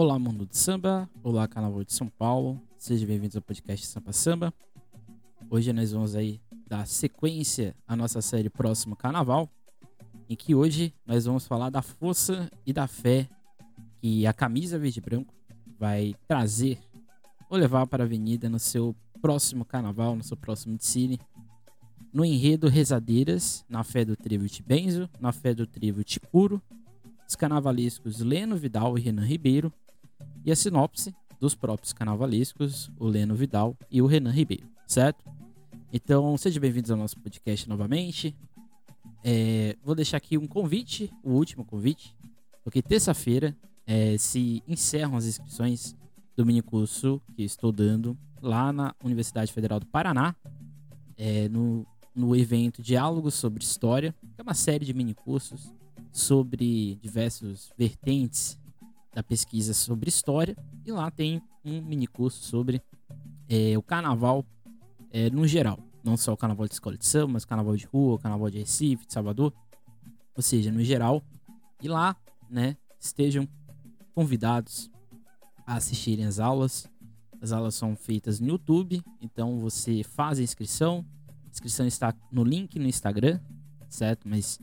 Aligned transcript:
Olá, 0.00 0.16
mundo 0.16 0.46
de 0.46 0.56
samba. 0.56 1.10
Olá, 1.24 1.48
carnaval 1.48 1.82
de 1.82 1.92
São 1.92 2.06
Paulo. 2.06 2.62
Sejam 2.78 3.08
bem-vindos 3.08 3.34
ao 3.34 3.42
podcast 3.42 3.84
Sampa 3.84 4.12
Samba. 4.12 4.54
Hoje 5.50 5.72
nós 5.72 5.90
vamos 5.90 6.14
aí 6.14 6.40
dar 6.68 6.86
sequência 6.86 7.74
à 7.84 7.96
nossa 7.96 8.22
série 8.22 8.48
Próximo 8.48 8.94
Carnaval, 8.94 9.50
em 10.30 10.36
que 10.36 10.54
hoje 10.54 10.94
nós 11.04 11.24
vamos 11.24 11.48
falar 11.48 11.68
da 11.68 11.82
força 11.82 12.48
e 12.64 12.72
da 12.72 12.86
fé 12.86 13.28
que 14.00 14.24
a 14.24 14.32
camisa 14.32 14.78
verde 14.78 15.00
e 15.00 15.02
branco 15.02 15.34
vai 15.76 16.14
trazer 16.28 16.78
ou 17.50 17.58
levar 17.58 17.84
para 17.88 18.04
a 18.04 18.06
avenida 18.06 18.48
no 18.48 18.60
seu 18.60 18.94
próximo 19.20 19.64
carnaval, 19.64 20.14
no 20.14 20.22
seu 20.22 20.36
próximo 20.36 20.76
desfile. 20.76 21.18
No 22.12 22.24
enredo 22.24 22.68
Rezadeiras, 22.68 23.64
na 23.68 23.82
fé 23.82 24.04
do 24.04 24.14
Trevo 24.14 24.48
Tibenzo, 24.48 25.10
na 25.18 25.32
fé 25.32 25.52
do 25.52 25.66
Trevo 25.66 26.04
Tipuro, 26.04 26.62
os 27.28 27.34
carnavalescos 27.34 28.20
Leno 28.20 28.56
Vidal 28.56 28.96
e 28.96 29.00
Renan 29.00 29.26
Ribeiro, 29.26 29.72
e 30.44 30.52
a 30.52 30.56
sinopse 30.56 31.14
dos 31.40 31.54
próprios 31.54 31.92
carnavalescos, 31.92 32.90
o 32.98 33.06
Leno 33.06 33.34
Vidal 33.34 33.76
e 33.90 34.02
o 34.02 34.06
Renan 34.06 34.30
Ribeiro, 34.30 34.66
certo? 34.86 35.24
Então, 35.92 36.36
sejam 36.36 36.60
bem-vindos 36.60 36.90
ao 36.90 36.96
nosso 36.96 37.18
podcast 37.18 37.68
novamente. 37.68 38.36
É, 39.24 39.76
vou 39.82 39.94
deixar 39.94 40.16
aqui 40.16 40.36
um 40.36 40.46
convite, 40.46 41.12
o 41.22 41.32
último 41.32 41.64
convite, 41.64 42.14
porque 42.64 42.82
terça-feira 42.82 43.56
é, 43.86 44.18
se 44.18 44.62
encerram 44.66 45.16
as 45.16 45.24
inscrições 45.24 45.96
do 46.36 46.44
mini 46.44 46.62
curso 46.62 47.20
que 47.34 47.42
estou 47.42 47.72
dando 47.72 48.16
lá 48.42 48.72
na 48.72 48.94
Universidade 49.02 49.52
Federal 49.52 49.80
do 49.80 49.86
Paraná, 49.86 50.34
é, 51.16 51.48
no, 51.48 51.86
no 52.14 52.36
evento 52.36 52.82
Diálogos 52.82 53.34
sobre 53.34 53.62
História, 53.62 54.14
que 54.34 54.40
é 54.40 54.42
uma 54.42 54.54
série 54.54 54.84
de 54.84 54.92
mini 54.92 55.14
cursos 55.14 55.72
sobre 56.12 56.96
diversos 56.96 57.72
vertentes 57.76 58.58
da 59.12 59.22
pesquisa 59.22 59.74
sobre 59.74 60.08
história. 60.08 60.56
E 60.84 60.92
lá 60.92 61.10
tem 61.10 61.42
um 61.64 61.82
mini 61.82 62.06
curso 62.06 62.42
sobre 62.44 62.82
é, 63.48 63.76
o 63.76 63.82
carnaval 63.82 64.44
é, 65.10 65.30
no 65.30 65.46
geral. 65.46 65.78
Não 66.04 66.16
só 66.16 66.32
o 66.32 66.36
carnaval 66.36 66.66
de 66.66 66.74
escola 66.74 66.96
de 66.96 67.06
samba, 67.06 67.34
mas 67.34 67.44
carnaval 67.44 67.76
de 67.76 67.86
rua, 67.86 68.18
carnaval 68.18 68.50
de 68.50 68.58
Recife, 68.58 69.06
de 69.06 69.12
Salvador. 69.12 69.52
Ou 70.36 70.42
seja, 70.42 70.70
no 70.70 70.82
geral. 70.82 71.22
E 71.82 71.88
lá, 71.88 72.16
né, 72.48 72.76
estejam 73.00 73.48
convidados 74.14 74.90
a 75.66 75.76
assistirem 75.76 76.24
as 76.24 76.38
aulas. 76.38 76.88
As 77.40 77.52
aulas 77.52 77.74
são 77.74 77.94
feitas 77.94 78.40
no 78.40 78.48
YouTube, 78.48 79.02
então 79.20 79.60
você 79.60 80.02
faz 80.02 80.38
a 80.38 80.42
inscrição. 80.42 81.04
A 81.46 81.50
inscrição 81.50 81.86
está 81.86 82.12
no 82.32 82.42
link 82.42 82.78
no 82.78 82.86
Instagram, 82.86 83.40
certo? 83.88 84.28
Mas 84.28 84.58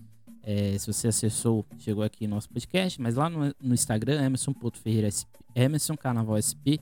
é, 0.46 0.78
se 0.78 0.86
você 0.86 1.08
acessou, 1.08 1.66
chegou 1.80 2.04
aqui 2.04 2.28
no 2.28 2.36
nosso 2.36 2.48
podcast, 2.50 3.02
mas 3.02 3.16
lá 3.16 3.28
no, 3.28 3.54
no 3.60 3.74
Instagram, 3.74 4.24
emerson.ferreira, 4.24 5.10
Emerson 5.56 5.98
Carnaval 5.98 6.38
SP, 6.38 6.78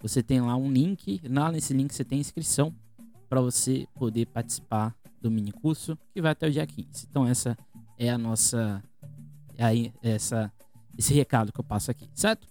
você 0.00 0.22
tem 0.22 0.40
lá 0.40 0.56
um 0.56 0.72
link. 0.72 1.20
Lá 1.28 1.52
nesse 1.52 1.74
link 1.74 1.94
você 1.94 2.02
tem 2.02 2.18
inscrição 2.18 2.74
para 3.28 3.42
você 3.42 3.86
poder 3.94 4.26
participar 4.26 4.96
do 5.20 5.30
mini 5.30 5.52
curso 5.52 5.98
que 6.14 6.22
vai 6.22 6.32
até 6.32 6.48
o 6.48 6.50
dia 6.50 6.66
15. 6.66 7.06
Então 7.10 7.26
essa 7.26 7.58
é 7.98 8.08
a 8.08 8.16
nossa 8.16 8.82
é 9.56 9.64
aí 9.64 9.92
essa 10.02 10.50
esse 10.96 11.12
recado 11.12 11.52
que 11.52 11.60
eu 11.60 11.64
passo 11.64 11.90
aqui, 11.90 12.08
certo? 12.14 12.46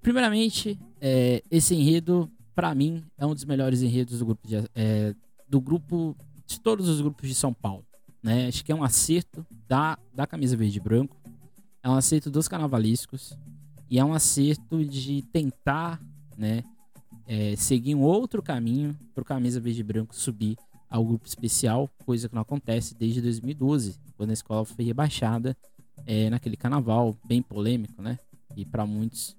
Primeiramente, 0.00 0.78
é, 1.00 1.42
esse 1.50 1.74
enredo 1.74 2.28
para 2.54 2.74
mim 2.74 3.04
é 3.16 3.24
um 3.24 3.34
dos 3.34 3.44
melhores 3.44 3.82
enredos 3.82 4.18
do 4.18 4.26
grupo 4.26 4.48
de, 4.48 4.56
é, 4.74 5.14
do 5.48 5.60
grupo 5.60 6.16
de 6.46 6.58
todos 6.60 6.88
os 6.88 7.00
grupos 7.00 7.28
de 7.28 7.34
São 7.34 7.52
Paulo. 7.52 7.84
Né? 8.22 8.46
Acho 8.46 8.64
que 8.64 8.70
é 8.70 8.74
um 8.74 8.82
acerto 8.82 9.44
da, 9.66 9.98
da 10.14 10.26
camisa 10.26 10.56
verde 10.56 10.78
e 10.78 10.80
branco, 10.80 11.16
é 11.82 11.88
um 11.88 11.94
acerto 11.94 12.30
dos 12.30 12.46
carnavalescos 12.46 13.36
e 13.90 13.98
é 13.98 14.04
um 14.04 14.14
acerto 14.14 14.84
de 14.84 15.22
tentar 15.32 16.00
né, 16.36 16.62
é, 17.26 17.56
seguir 17.56 17.94
um 17.94 18.02
outro 18.02 18.42
caminho 18.42 18.96
para 19.14 19.22
o 19.22 19.24
camisa 19.24 19.60
verde 19.60 19.80
e 19.80 19.84
branco 19.84 20.14
subir 20.14 20.56
ao 20.88 21.04
grupo 21.04 21.26
especial, 21.26 21.88
coisa 22.04 22.28
que 22.28 22.34
não 22.34 22.42
acontece 22.42 22.94
desde 22.94 23.20
2012, 23.22 23.98
quando 24.16 24.30
a 24.30 24.34
escola 24.34 24.64
foi 24.64 24.84
rebaixada 24.84 25.56
é, 26.06 26.28
naquele 26.28 26.56
carnaval 26.56 27.16
bem 27.24 27.40
polêmico, 27.40 28.02
né? 28.02 28.18
E 28.54 28.64
para 28.64 28.84
muitos 28.84 29.34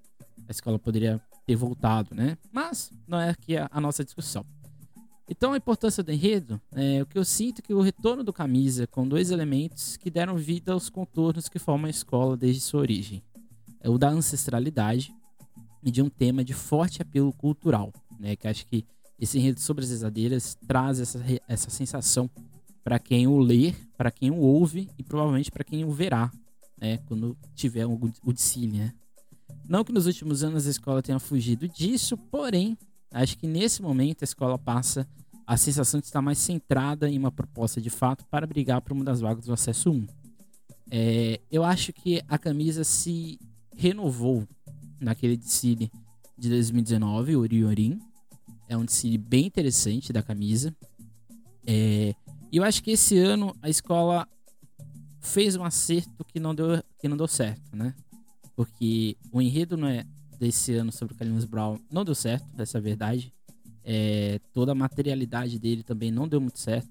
a 0.48 0.50
escola 0.50 0.78
poderia 0.78 1.20
ter 1.46 1.54
voltado, 1.54 2.14
né? 2.14 2.36
Mas 2.52 2.90
não 3.06 3.20
é 3.20 3.30
aqui 3.30 3.56
a, 3.56 3.68
a 3.70 3.80
nossa 3.80 4.04
discussão. 4.04 4.44
Então 5.28 5.52
a 5.52 5.56
importância 5.56 6.02
do 6.02 6.12
enredo, 6.12 6.60
é, 6.72 7.02
o 7.02 7.06
que 7.06 7.16
eu 7.16 7.24
sinto 7.24 7.60
é 7.60 7.62
que 7.62 7.72
o 7.72 7.80
retorno 7.80 8.22
do 8.22 8.32
camisa 8.32 8.86
com 8.86 9.08
dois 9.08 9.30
elementos 9.30 9.96
que 9.96 10.10
deram 10.10 10.36
vida 10.36 10.72
aos 10.72 10.90
contornos 10.90 11.48
que 11.48 11.58
formam 11.58 11.86
a 11.86 11.90
escola 11.90 12.36
desde 12.36 12.60
sua 12.60 12.80
origem. 12.80 13.22
É 13.80 13.88
o 13.88 13.96
da 13.96 14.08
ancestralidade 14.08 15.14
e 15.82 15.90
de 15.90 16.02
um 16.02 16.08
tema 16.08 16.44
de 16.44 16.52
forte 16.52 17.00
apelo 17.00 17.32
cultural, 17.32 17.92
né? 18.18 18.36
Que 18.36 18.48
acho 18.48 18.66
que 18.66 18.84
esse 19.18 19.38
enredo 19.38 19.60
sobre 19.60 19.84
as 19.84 19.90
rezadeiras 19.90 20.56
traz 20.66 21.00
essa, 21.00 21.22
essa 21.48 21.70
sensação 21.70 22.28
para 22.82 22.98
quem 22.98 23.26
o 23.26 23.38
ler, 23.38 23.74
para 23.96 24.10
quem 24.10 24.30
o 24.30 24.36
ouve 24.36 24.90
e 24.98 25.02
provavelmente 25.02 25.50
para 25.50 25.64
quem 25.64 25.84
o 25.84 25.90
verá, 25.90 26.30
né? 26.78 26.98
Quando 27.06 27.36
tiver 27.54 27.86
o, 27.86 27.98
o 28.22 28.32
desfile, 28.32 28.78
né? 28.78 28.92
Não 29.66 29.84
que 29.84 29.92
nos 29.92 30.06
últimos 30.06 30.44
anos 30.44 30.66
a 30.66 30.70
escola 30.70 31.02
tenha 31.02 31.18
fugido 31.18 31.66
disso, 31.66 32.18
porém 32.18 32.76
Acho 33.14 33.38
que 33.38 33.46
nesse 33.46 33.80
momento 33.80 34.22
a 34.22 34.24
escola 34.24 34.58
passa 34.58 35.06
a 35.46 35.56
sensação 35.56 36.00
de 36.00 36.06
estar 36.06 36.20
mais 36.20 36.36
centrada 36.38 37.08
em 37.08 37.16
uma 37.16 37.30
proposta 37.30 37.80
de 37.80 37.88
fato 37.88 38.26
para 38.26 38.44
brigar 38.44 38.80
por 38.80 38.92
uma 38.92 39.04
das 39.04 39.20
vagas 39.20 39.46
do 39.46 39.52
acesso 39.52 39.92
1. 39.92 40.06
É, 40.90 41.40
eu 41.50 41.62
acho 41.62 41.92
que 41.92 42.20
a 42.26 42.36
camisa 42.36 42.82
se 42.82 43.38
renovou 43.76 44.46
naquele 45.00 45.36
desfile 45.36 45.92
de 46.36 46.48
2019, 46.48 47.36
o 47.36 47.40
Oriorim. 47.40 48.00
É 48.68 48.76
um 48.76 48.84
desfile 48.84 49.16
bem 49.16 49.46
interessante 49.46 50.12
da 50.12 50.22
camisa. 50.22 50.74
É, 51.64 52.14
e 52.50 52.56
eu 52.56 52.64
acho 52.64 52.82
que 52.82 52.90
esse 52.90 53.16
ano 53.18 53.54
a 53.62 53.68
escola 53.68 54.26
fez 55.20 55.54
um 55.54 55.62
acerto 55.62 56.24
que 56.24 56.40
não 56.40 56.52
deu, 56.52 56.82
que 56.98 57.06
não 57.06 57.16
deu 57.16 57.28
certo, 57.28 57.76
né? 57.76 57.94
Porque 58.56 59.16
o 59.30 59.40
enredo 59.40 59.76
não 59.76 59.86
é 59.86 60.04
desse 60.38 60.74
ano 60.74 60.92
sobre 60.92 61.14
o 61.14 61.16
Carlinhos 61.16 61.44
Brown 61.44 61.78
não 61.90 62.04
deu 62.04 62.14
certo, 62.14 62.46
essa 62.58 62.78
é 62.78 62.80
a 62.80 62.82
verdade. 62.82 63.32
É, 63.84 64.40
toda 64.52 64.72
a 64.72 64.74
materialidade 64.74 65.58
dele 65.58 65.82
também 65.82 66.10
não 66.10 66.26
deu 66.26 66.40
muito 66.40 66.58
certo. 66.58 66.88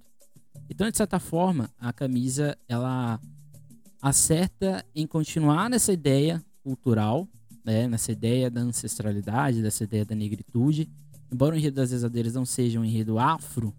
Então, 0.69 0.89
de 0.89 0.95
certa 0.95 1.19
forma, 1.19 1.69
a 1.79 1.91
camisa 1.91 2.57
ela 2.67 3.19
acerta 4.01 4.85
em 4.95 5.07
continuar 5.07 5.69
nessa 5.69 5.91
ideia 5.91 6.43
cultural, 6.63 7.27
né, 7.65 7.87
nessa 7.87 8.11
ideia 8.11 8.49
da 8.49 8.61
ancestralidade, 8.61 9.61
dessa 9.61 9.83
ideia 9.83 10.05
da 10.05 10.15
negritude. 10.15 10.89
Embora 11.31 11.55
o 11.55 11.57
enredo 11.57 11.77
das 11.77 11.91
rezadeiras 11.91 12.33
não 12.33 12.45
seja 12.45 12.79
um 12.79 12.85
enredo 12.85 13.17
afro, 13.17 13.73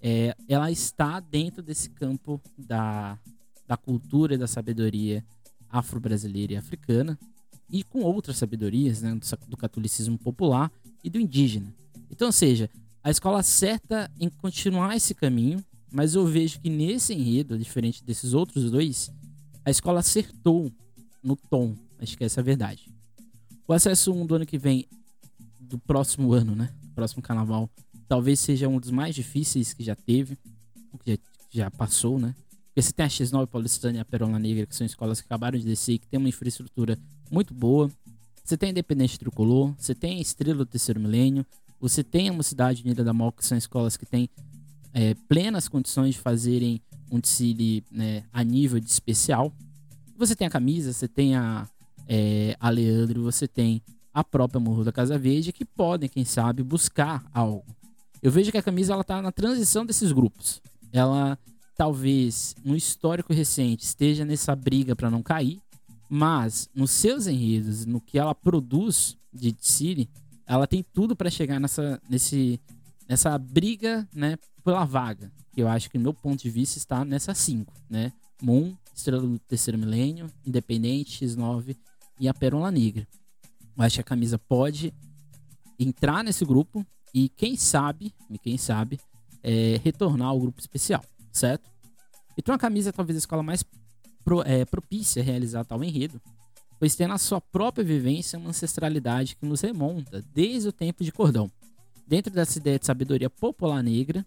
é, 0.00 0.34
ela 0.48 0.70
está 0.70 1.20
dentro 1.20 1.62
desse 1.62 1.90
campo 1.90 2.40
da, 2.56 3.18
da 3.66 3.76
cultura 3.76 4.34
e 4.34 4.38
da 4.38 4.46
sabedoria 4.46 5.24
afro-brasileira 5.68 6.54
e 6.54 6.56
africana 6.56 7.18
e 7.68 7.82
com 7.82 8.02
outras 8.02 8.36
sabedorias 8.36 9.02
né, 9.02 9.18
do 9.48 9.56
catolicismo 9.56 10.18
popular 10.18 10.70
e 11.02 11.10
do 11.10 11.20
indígena. 11.20 11.74
Então, 12.10 12.28
ou 12.28 12.32
seja, 12.32 12.70
a 13.02 13.10
escola 13.10 13.40
acerta 13.40 14.10
em 14.18 14.28
continuar 14.28 14.96
esse 14.96 15.14
caminho, 15.14 15.64
mas 15.92 16.14
eu 16.14 16.26
vejo 16.26 16.60
que 16.60 16.68
nesse 16.68 17.14
enredo, 17.14 17.58
diferente 17.58 18.04
desses 18.04 18.34
outros 18.34 18.70
dois, 18.70 19.10
a 19.64 19.70
escola 19.70 20.00
acertou 20.00 20.72
no 21.22 21.36
tom. 21.36 21.76
Acho 21.98 22.16
que 22.16 22.24
essa 22.24 22.40
é 22.40 22.42
a 22.42 22.44
verdade. 22.44 22.92
O 23.66 23.72
acesso 23.72 24.12
1 24.12 24.26
do 24.26 24.34
ano 24.36 24.46
que 24.46 24.58
vem, 24.58 24.86
do 25.58 25.78
próximo 25.78 26.32
ano, 26.32 26.54
né? 26.54 26.72
Próximo 26.94 27.22
carnaval, 27.22 27.68
talvez 28.06 28.38
seja 28.40 28.68
um 28.68 28.78
dos 28.78 28.90
mais 28.90 29.14
difíceis 29.14 29.72
que 29.72 29.82
já 29.82 29.96
teve, 29.96 30.38
que 31.04 31.12
já, 31.12 31.18
já 31.50 31.70
passou, 31.70 32.18
né? 32.18 32.34
Porque 32.66 32.82
você 32.82 32.92
tem 32.92 33.06
a 33.06 33.08
X9 33.08 33.46
Paulistana 33.46 33.96
e 33.96 34.00
a 34.00 34.04
Perola 34.04 34.38
Negra, 34.38 34.66
que 34.66 34.76
são 34.76 34.86
escolas 34.86 35.20
que 35.20 35.26
acabaram 35.26 35.58
de 35.58 35.64
descer, 35.64 35.98
que 35.98 36.06
tem 36.06 36.18
uma 36.18 36.28
infraestrutura 36.28 36.98
muito 37.30 37.54
boa. 37.54 37.90
Você 38.44 38.56
tem 38.56 38.70
Independente 38.70 39.18
Tricolor, 39.18 39.74
você 39.76 39.94
tem 39.94 40.18
a 40.18 40.20
Estrela 40.20 40.58
do 40.58 40.66
Terceiro 40.66 41.00
Milênio, 41.00 41.44
você 41.80 42.04
tem 42.04 42.28
a 42.28 42.32
Mocidade 42.32 42.82
Unida 42.82 43.02
da 43.02 43.12
MOL, 43.12 43.32
que 43.32 43.44
são 43.44 43.58
escolas 43.58 43.96
que 43.96 44.06
têm 44.06 44.30
é, 44.94 45.14
plenas 45.28 45.68
condições 45.68 46.14
de 46.14 46.20
fazerem 46.20 46.80
um 47.10 47.20
desfile 47.20 47.84
né, 47.90 48.24
a 48.32 48.42
nível 48.42 48.80
de 48.80 48.88
especial. 48.88 49.52
Você 50.16 50.34
tem 50.34 50.46
a 50.46 50.50
camisa, 50.50 50.92
você 50.92 51.06
tem 51.06 51.36
a, 51.36 51.68
é, 52.08 52.56
a 52.58 52.70
Leandro, 52.70 53.22
você 53.22 53.46
tem 53.46 53.82
a 54.14 54.24
própria 54.24 54.58
Morro 54.58 54.84
da 54.84 54.92
Casa 54.92 55.18
Verde, 55.18 55.52
que 55.52 55.64
podem, 55.64 56.08
quem 56.08 56.24
sabe, 56.24 56.62
buscar 56.62 57.24
algo. 57.34 57.66
Eu 58.22 58.30
vejo 58.30 58.50
que 58.50 58.58
a 58.58 58.62
camisa 58.62 58.92
ela 58.92 59.02
está 59.02 59.20
na 59.20 59.30
transição 59.30 59.84
desses 59.84 60.10
grupos. 60.12 60.62
Ela 60.92 61.38
talvez 61.76 62.56
no 62.64 62.74
histórico 62.74 63.32
recente 63.34 63.84
esteja 63.84 64.24
nessa 64.24 64.56
briga 64.56 64.96
para 64.96 65.10
não 65.10 65.22
cair, 65.22 65.60
mas 66.08 66.68
nos 66.74 66.90
seus 66.90 67.26
enredos, 67.26 67.84
no 67.84 68.00
que 68.00 68.18
ela 68.18 68.34
produz 68.34 69.16
de 69.32 69.54
City, 69.60 70.08
ela 70.46 70.66
tem 70.66 70.84
tudo 70.92 71.16
para 71.16 71.30
chegar 71.30 71.58
nessa, 71.58 72.00
nesse, 72.08 72.60
nessa 73.08 73.36
briga, 73.36 74.08
né, 74.14 74.38
pela 74.64 74.84
vaga. 74.84 75.32
Que 75.52 75.62
eu 75.62 75.68
acho 75.68 75.90
que, 75.90 75.98
no 75.98 76.04
meu 76.04 76.14
ponto 76.14 76.42
de 76.42 76.50
vista, 76.50 76.78
está 76.78 77.04
nessa 77.04 77.34
5, 77.34 77.72
né? 77.88 78.12
Moon, 78.40 78.74
Estrela 78.94 79.22
do 79.22 79.38
Terceiro 79.38 79.78
Milênio, 79.78 80.30
Independente, 80.44 81.24
X9 81.24 81.76
e 82.20 82.28
a 82.28 82.34
Pérola 82.34 82.70
Negra. 82.70 83.06
Eu 83.76 83.84
acho 83.84 83.96
que 83.96 84.00
a 84.00 84.04
camisa 84.04 84.38
pode 84.38 84.92
entrar 85.78 86.22
nesse 86.22 86.44
grupo 86.44 86.86
e 87.12 87.28
quem 87.28 87.56
sabe, 87.56 88.14
quem 88.42 88.56
sabe, 88.56 89.00
é, 89.42 89.80
retornar 89.82 90.28
ao 90.28 90.40
grupo 90.40 90.60
especial, 90.60 91.04
certo? 91.32 91.70
Então 92.36 92.54
a 92.54 92.58
camisa 92.58 92.90
é 92.90 92.92
talvez 92.92 93.16
a 93.16 93.18
escola 93.18 93.42
mais 93.42 93.64
pro, 94.26 94.42
é, 94.42 94.64
propícia 94.64 95.22
a 95.22 95.24
realizar 95.24 95.64
tal 95.64 95.82
enredo, 95.84 96.20
pois 96.80 96.96
tem 96.96 97.06
na 97.06 97.16
sua 97.16 97.40
própria 97.40 97.84
vivência 97.84 98.36
uma 98.38 98.50
ancestralidade 98.50 99.36
que 99.36 99.46
nos 99.46 99.60
remonta 99.60 100.22
desde 100.34 100.68
o 100.68 100.72
tempo 100.72 101.04
de 101.04 101.12
cordão. 101.12 101.50
Dentro 102.06 102.32
dessa 102.32 102.58
ideia 102.58 102.78
de 102.78 102.84
sabedoria 102.84 103.30
popular 103.30 103.82
negra, 103.82 104.26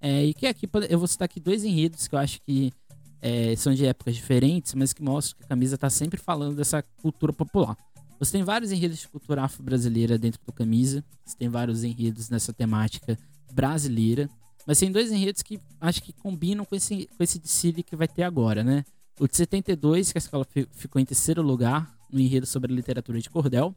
é, 0.00 0.24
e 0.24 0.32
que 0.32 0.46
aqui 0.46 0.68
eu 0.88 0.98
vou 0.98 1.08
citar 1.08 1.26
aqui 1.26 1.40
dois 1.40 1.64
enredos 1.64 2.08
que 2.08 2.14
eu 2.14 2.18
acho 2.18 2.40
que 2.42 2.72
é, 3.20 3.54
são 3.56 3.74
de 3.74 3.84
épocas 3.84 4.14
diferentes, 4.14 4.72
mas 4.74 4.92
que 4.92 5.02
mostram 5.02 5.38
que 5.38 5.44
a 5.44 5.48
camisa 5.48 5.74
está 5.74 5.90
sempre 5.90 6.18
falando 6.18 6.56
dessa 6.56 6.82
cultura 7.02 7.32
popular. 7.32 7.76
Você 8.18 8.32
tem 8.32 8.44
vários 8.44 8.70
enredos 8.70 9.00
de 9.00 9.08
cultura 9.08 9.42
afro-brasileira 9.42 10.16
dentro 10.16 10.40
do 10.46 10.52
camisa, 10.52 11.04
você 11.24 11.36
tem 11.36 11.48
vários 11.48 11.82
enredos 11.82 12.30
nessa 12.30 12.52
temática 12.52 13.18
brasileira, 13.52 14.30
mas 14.66 14.78
tem 14.78 14.92
dois 14.92 15.10
enredos 15.10 15.42
que 15.42 15.60
acho 15.80 16.02
que 16.02 16.12
combinam 16.12 16.64
com 16.64 16.76
esse, 16.76 17.08
com 17.16 17.22
esse 17.22 17.38
desfile 17.38 17.82
que 17.82 17.96
vai 17.96 18.06
ter 18.06 18.22
agora, 18.22 18.62
né? 18.62 18.84
O 19.20 19.28
de 19.28 19.36
72, 19.36 20.12
que 20.12 20.16
a 20.16 20.18
escola 20.18 20.46
ficou 20.70 20.98
em 20.98 21.04
terceiro 21.04 21.42
lugar 21.42 21.94
no 22.10 22.18
enredo 22.18 22.46
sobre 22.46 22.72
a 22.72 22.74
literatura 22.74 23.20
de 23.20 23.28
cordel. 23.28 23.76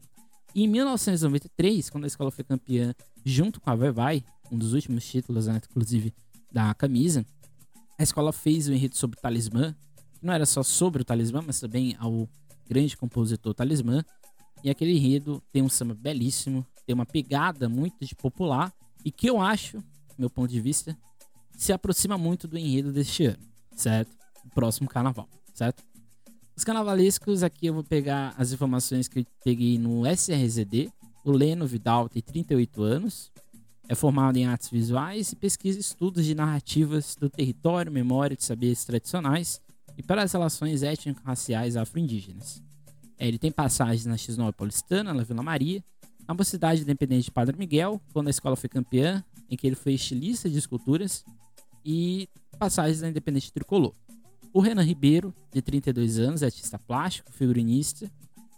E 0.54 0.64
em 0.64 0.66
1993, 0.66 1.90
quando 1.90 2.04
a 2.04 2.06
escola 2.06 2.30
foi 2.30 2.42
campeã 2.42 2.94
junto 3.22 3.60
com 3.60 3.68
a 3.68 3.74
Vai 3.74 3.90
Vai, 3.92 4.24
um 4.50 4.56
dos 4.56 4.72
últimos 4.72 5.04
títulos, 5.04 5.46
né, 5.46 5.60
inclusive, 5.70 6.14
da 6.50 6.72
camisa, 6.72 7.26
a 7.98 8.02
escola 8.02 8.32
fez 8.32 8.68
o 8.68 8.72
enredo 8.72 8.96
sobre 8.96 9.18
o 9.18 9.20
talismã, 9.20 9.76
que 10.14 10.24
não 10.24 10.32
era 10.32 10.46
só 10.46 10.62
sobre 10.62 11.02
o 11.02 11.04
talismã, 11.04 11.42
mas 11.46 11.60
também 11.60 11.94
ao 12.00 12.26
grande 12.66 12.96
compositor 12.96 13.52
talismã. 13.52 14.02
E 14.62 14.70
aquele 14.70 14.96
enredo 14.96 15.42
tem 15.52 15.60
um 15.60 15.68
samba 15.68 15.94
belíssimo, 15.94 16.66
tem 16.86 16.94
uma 16.94 17.04
pegada 17.04 17.68
muito 17.68 18.02
de 18.02 18.14
popular 18.14 18.72
e 19.04 19.12
que 19.12 19.28
eu 19.28 19.42
acho, 19.42 19.84
meu 20.16 20.30
ponto 20.30 20.50
de 20.50 20.58
vista, 20.58 20.96
se 21.54 21.70
aproxima 21.70 22.16
muito 22.16 22.48
do 22.48 22.56
enredo 22.56 22.90
deste 22.90 23.26
ano, 23.26 23.44
certo? 23.76 24.23
Próximo 24.54 24.88
carnaval, 24.88 25.28
certo? 25.52 25.82
Os 26.56 26.62
carnavalescos, 26.62 27.42
aqui 27.42 27.66
eu 27.66 27.74
vou 27.74 27.82
pegar 27.82 28.34
as 28.38 28.52
informações 28.52 29.08
que 29.08 29.20
eu 29.20 29.26
peguei 29.42 29.78
no 29.78 30.06
SRZD. 30.06 30.90
O 31.24 31.32
Leno 31.32 31.66
Vidal 31.66 32.08
tem 32.08 32.22
38 32.22 32.82
anos, 32.82 33.32
é 33.88 33.94
formado 33.94 34.36
em 34.36 34.46
artes 34.46 34.70
visuais 34.70 35.32
e 35.32 35.36
pesquisa 35.36 35.78
estudos 35.80 36.24
de 36.24 36.34
narrativas 36.34 37.16
do 37.16 37.28
território, 37.28 37.90
memória 37.90 38.36
de 38.36 38.44
saberes 38.44 38.84
tradicionais 38.84 39.60
e 39.96 40.02
para 40.02 40.22
as 40.22 40.32
relações 40.32 40.82
étnico-raciais 40.82 41.76
afro-indígenas. 41.76 42.62
É, 43.18 43.28
ele 43.28 43.38
tem 43.38 43.50
passagens 43.50 44.06
na 44.06 44.16
X9 44.16 44.52
Paulistana, 44.52 45.12
na 45.12 45.22
Vila 45.22 45.42
Maria, 45.42 45.82
na 46.26 46.34
Mocidade 46.34 46.82
Independente 46.82 47.24
de 47.24 47.30
Padre 47.30 47.56
Miguel, 47.56 48.00
quando 48.12 48.28
a 48.28 48.30
escola 48.30 48.56
foi 48.56 48.68
campeã, 48.68 49.22
em 49.50 49.56
que 49.56 49.66
ele 49.66 49.76
foi 49.76 49.94
estilista 49.94 50.48
de 50.48 50.58
esculturas, 50.58 51.24
e 51.84 52.28
passagens 52.58 53.02
na 53.02 53.08
Independente 53.08 53.52
Tricolor. 53.52 53.92
O 54.54 54.60
Renan 54.60 54.84
Ribeiro, 54.84 55.34
de 55.52 55.60
32 55.60 56.20
anos, 56.20 56.40
é 56.40 56.46
artista 56.46 56.78
plástico, 56.78 57.32
figurinista, 57.32 58.08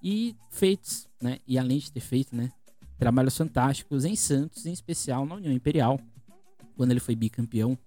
e 0.03 0.37
feitos, 0.51 1.09
né, 1.21 1.39
e 1.49 1.59
além 1.59 1.79
de 1.79 1.91
ter 1.91 2.01
feito, 2.01 2.37
né, 2.37 2.53
trabalhos 2.99 3.35
fantásticos 3.35 4.05
em 4.05 4.15
Santos, 4.15 4.67
em 4.67 4.73
especial 4.73 5.25
na 5.25 5.37
União 5.37 5.51
Imperial, 5.51 5.99
quando 6.77 6.91
ele 6.91 7.01
foi 7.01 7.17
bicampeão 7.17 7.79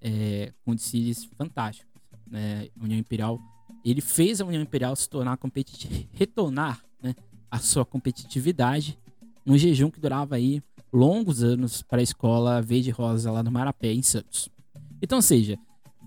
é, 0.00 0.52
com 0.64 0.76
desfiles 0.76 1.24
fantásticos. 1.36 1.90
Né? 2.30 2.68
União 2.80 2.96
Imperial, 2.96 3.36
ele 3.84 4.00
fez 4.00 4.40
a 4.40 4.44
União 4.44 4.62
Imperial 4.62 4.94
se 4.94 5.08
tornar 5.08 5.36
competitiva, 5.36 6.06
retornar 6.14 6.80
né, 7.02 7.16
a 7.50 7.58
sua 7.58 7.84
competitividade 7.84 8.96
num 9.44 9.58
jejum 9.58 9.90
que 9.90 9.98
durava 9.98 10.36
aí 10.36 10.62
longos 10.92 11.42
anos 11.42 11.82
para 11.82 11.98
a 11.98 12.02
escola 12.02 12.62
Verde 12.62 12.90
Rosa 12.90 13.32
lá 13.32 13.42
no 13.42 13.50
Marapé, 13.50 13.92
em 13.92 14.02
Santos. 14.02 14.48
Então, 15.02 15.20
seja, 15.20 15.58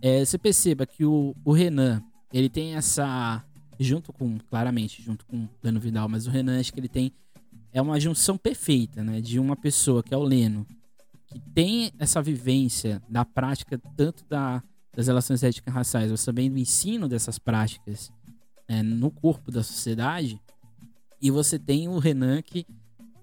é, 0.03 0.25
você 0.25 0.37
perceba 0.37 0.85
que 0.85 1.05
o, 1.05 1.33
o 1.45 1.53
Renan, 1.53 2.03
ele 2.33 2.49
tem 2.49 2.75
essa, 2.75 3.41
junto 3.79 4.11
com, 4.11 4.37
claramente, 4.49 5.01
junto 5.01 5.25
com 5.25 5.45
o 5.45 5.49
Leno 5.63 5.79
Vidal, 5.79 6.09
mas 6.09 6.27
o 6.27 6.29
Renan 6.29 6.59
acho 6.59 6.73
que 6.73 6.79
ele 6.81 6.89
tem 6.89 7.13
é 7.71 7.81
uma 7.81 7.97
junção 7.97 8.37
perfeita, 8.37 9.01
né? 9.01 9.21
De 9.21 9.39
uma 9.39 9.55
pessoa 9.55 10.03
que 10.03 10.13
é 10.13 10.17
o 10.17 10.21
Leno, 10.21 10.67
que 11.25 11.39
tem 11.39 11.89
essa 11.97 12.21
vivência 12.21 13.01
da 13.07 13.23
prática 13.23 13.79
tanto 13.95 14.25
da, 14.25 14.61
das 14.93 15.07
relações 15.07 15.41
étnicas 15.41 15.73
raciais, 15.73 16.11
mas 16.11 16.25
também 16.25 16.51
do 16.51 16.59
ensino 16.59 17.07
dessas 17.07 17.39
práticas 17.39 18.11
né, 18.67 18.83
no 18.83 19.09
corpo 19.09 19.51
da 19.51 19.63
sociedade. 19.63 20.37
E 21.21 21.31
você 21.31 21.57
tem 21.57 21.87
o 21.87 21.97
Renan 21.97 22.41
que, 22.41 22.67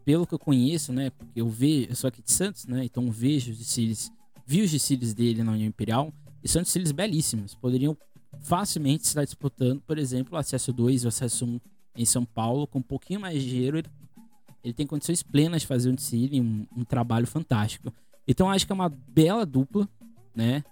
pelo 0.03 0.26
que 0.26 0.33
eu 0.33 0.38
conheço, 0.38 0.94
né? 0.94 1.11
Porque 1.11 1.43
eu 1.43 1.49
vejo, 1.50 1.91
eu 1.91 1.94
sou 1.94 2.09
aqui 2.09 2.23
de 2.23 2.33
Santos, 2.33 2.67
né? 2.67 2.87
Então 2.87 3.11
vejo 3.11 3.53
os 3.53 3.59
desfiles, 3.59 4.11
vi 4.47 4.62
os 4.62 4.71
desfiles 4.71 5.12
dele 5.12 5.44
na 5.44 5.53
União 5.53 5.69
Imperial 5.69 6.11
e 6.42 6.48
são 6.48 6.62
desfiles 6.62 6.92
belíssimos. 6.92 7.54
Poderiam 7.54 7.96
facilmente 8.42 9.04
estar 9.04 9.25
disputando, 9.25 9.81
por 9.82 9.98
exemplo, 9.98 10.34
o 10.34 10.38
acesso 10.38 10.72
2 10.72 11.02
e 11.02 11.06
o 11.06 11.08
acesso 11.08 11.44
1 11.44 11.60
em 11.96 12.04
São 12.04 12.25
Paulo, 12.25 12.66
com 12.66 12.78
um 12.78 12.82
pouquinho 12.82 13.20
mais 13.20 13.42
de 13.42 13.50
dinheiro, 13.50 13.78
ele 13.78 13.88
ele 14.62 14.75
tem 14.75 14.87
condições 14.87 15.22
plenas 15.22 15.62
de 15.62 15.66
fazer 15.66 15.90
um 15.90 15.94
desfile, 15.94 16.40
um, 16.40 16.66
um 16.76 16.84
trabalho 16.84 17.26
fantástico. 17.26 17.92
Então 18.26 18.50
acho 18.50 18.66
que 18.66 18.72
é 18.72 18.75
uma 18.75 18.88
bela 18.88 19.44
dupla, 19.46 19.88
né? 20.34 20.62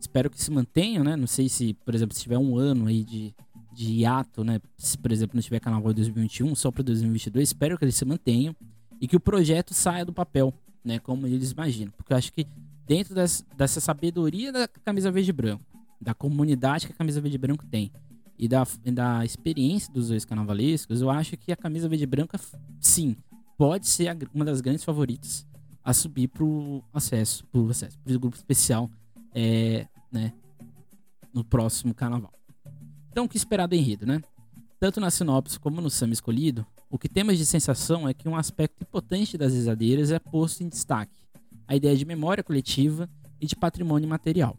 Espero 0.00 0.30
que 0.30 0.40
se 0.40 0.50
mantenham, 0.50 1.04
né? 1.04 1.16
Não 1.16 1.26
sei 1.26 1.48
se, 1.48 1.74
por 1.84 1.94
exemplo, 1.94 2.14
se 2.14 2.22
tiver 2.22 2.38
um 2.38 2.56
ano 2.56 2.86
aí 2.86 3.04
de, 3.04 3.34
de 3.72 3.92
hiato, 3.92 4.44
né? 4.44 4.60
Se, 4.76 4.98
por 4.98 5.12
exemplo, 5.12 5.36
não 5.36 5.42
tiver 5.42 5.60
carnaval 5.60 5.92
2021, 5.92 6.54
só 6.54 6.70
para 6.70 6.82
2022, 6.82 7.48
espero 7.48 7.78
que 7.78 7.84
eles 7.84 7.94
se 7.94 8.04
mantenham 8.04 8.54
e 9.00 9.06
que 9.06 9.16
o 9.16 9.20
projeto 9.20 9.72
saia 9.72 10.04
do 10.04 10.12
papel, 10.12 10.52
né? 10.84 10.98
Como 10.98 11.26
eles 11.26 11.52
imaginam. 11.52 11.92
Porque 11.96 12.12
eu 12.12 12.16
acho 12.16 12.32
que 12.32 12.46
dentro 12.88 13.14
dessa, 13.14 13.80
sabedoria 13.80 14.50
da 14.50 14.66
camisa 14.66 15.10
verde 15.12 15.30
e 15.30 15.32
branco, 15.32 15.64
da 16.00 16.14
comunidade 16.14 16.86
que 16.86 16.92
a 16.92 16.96
camisa 16.96 17.20
verde 17.20 17.36
e 17.36 17.38
branco 17.38 17.66
tem, 17.66 17.92
e 18.38 18.48
da, 18.48 18.66
da 18.92 19.24
experiência 19.24 19.92
dos 19.92 20.08
dois 20.08 20.24
carnavalescos, 20.24 21.02
eu 21.02 21.10
acho 21.10 21.36
que 21.36 21.52
a 21.52 21.56
camisa 21.56 21.88
verde 21.88 22.04
e 22.04 22.06
branca, 22.06 22.40
sim, 22.80 23.14
pode 23.58 23.86
ser 23.88 24.16
uma 24.32 24.44
das 24.44 24.60
grandes 24.60 24.84
favoritas 24.84 25.46
a 25.84 25.92
subir 25.92 26.28
pro 26.28 26.82
acesso, 26.92 27.44
pro 27.46 27.68
acesso, 27.68 27.98
pro 27.98 28.18
grupo 28.18 28.36
especial, 28.36 28.90
é, 29.34 29.86
né, 30.10 30.32
no 31.32 31.44
próximo 31.44 31.94
carnaval. 31.94 32.32
Então, 33.10 33.24
o 33.24 33.28
que 33.28 33.36
esperar 33.36 33.66
do 33.66 33.74
enredo, 33.74 34.06
né? 34.06 34.22
Tanto 34.80 35.00
na 35.00 35.10
sinopse 35.10 35.58
como 35.58 35.80
no 35.80 35.90
samba 35.90 36.12
escolhido, 36.12 36.64
o 36.90 36.98
que 36.98 37.08
temos 37.08 37.36
de 37.36 37.44
sensação 37.44 38.08
é 38.08 38.14
que 38.14 38.28
um 38.28 38.36
aspecto 38.36 38.82
importante 38.82 39.36
das 39.36 39.52
risadeiras 39.52 40.10
é 40.10 40.18
posto 40.18 40.62
em 40.62 40.68
destaque: 40.68 41.27
a 41.68 41.76
ideia 41.76 41.96
de 41.96 42.04
memória 42.04 42.42
coletiva 42.42 43.08
e 43.40 43.46
de 43.46 43.54
patrimônio 43.54 44.08
material. 44.08 44.56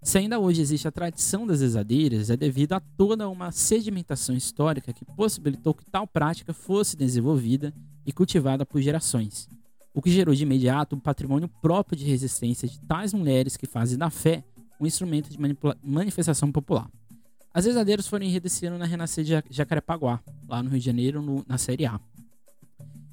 Se 0.00 0.16
ainda 0.16 0.38
hoje 0.38 0.62
existe 0.62 0.86
a 0.86 0.92
tradição 0.92 1.44
das 1.44 1.60
rezadeiras, 1.60 2.30
é 2.30 2.36
devido 2.36 2.74
a 2.74 2.80
toda 2.80 3.28
uma 3.28 3.50
sedimentação 3.50 4.36
histórica 4.36 4.92
que 4.92 5.04
possibilitou 5.04 5.74
que 5.74 5.84
tal 5.84 6.06
prática 6.06 6.54
fosse 6.54 6.96
desenvolvida 6.96 7.74
e 8.06 8.12
cultivada 8.12 8.64
por 8.64 8.80
gerações, 8.80 9.48
o 9.92 10.00
que 10.00 10.10
gerou 10.10 10.34
de 10.34 10.44
imediato 10.44 10.94
um 10.94 11.00
patrimônio 11.00 11.48
próprio 11.60 11.98
de 11.98 12.04
resistência 12.04 12.68
de 12.68 12.80
tais 12.80 13.12
mulheres 13.12 13.56
que 13.56 13.66
fazem 13.66 13.98
da 13.98 14.08
fé 14.08 14.44
um 14.80 14.86
instrumento 14.86 15.28
de 15.28 15.38
manifestação 15.82 16.52
popular. 16.52 16.88
As 17.52 17.64
rezadeiras 17.64 18.06
foram 18.06 18.24
enriquecidas 18.24 18.78
na 18.78 18.84
Renascer 18.84 19.24
de 19.24 19.32
Jacarepaguá, 19.50 20.20
lá 20.48 20.62
no 20.62 20.70
Rio 20.70 20.78
de 20.78 20.86
Janeiro, 20.86 21.20
no, 21.20 21.44
na 21.48 21.58
Série 21.58 21.86
A. 21.86 21.98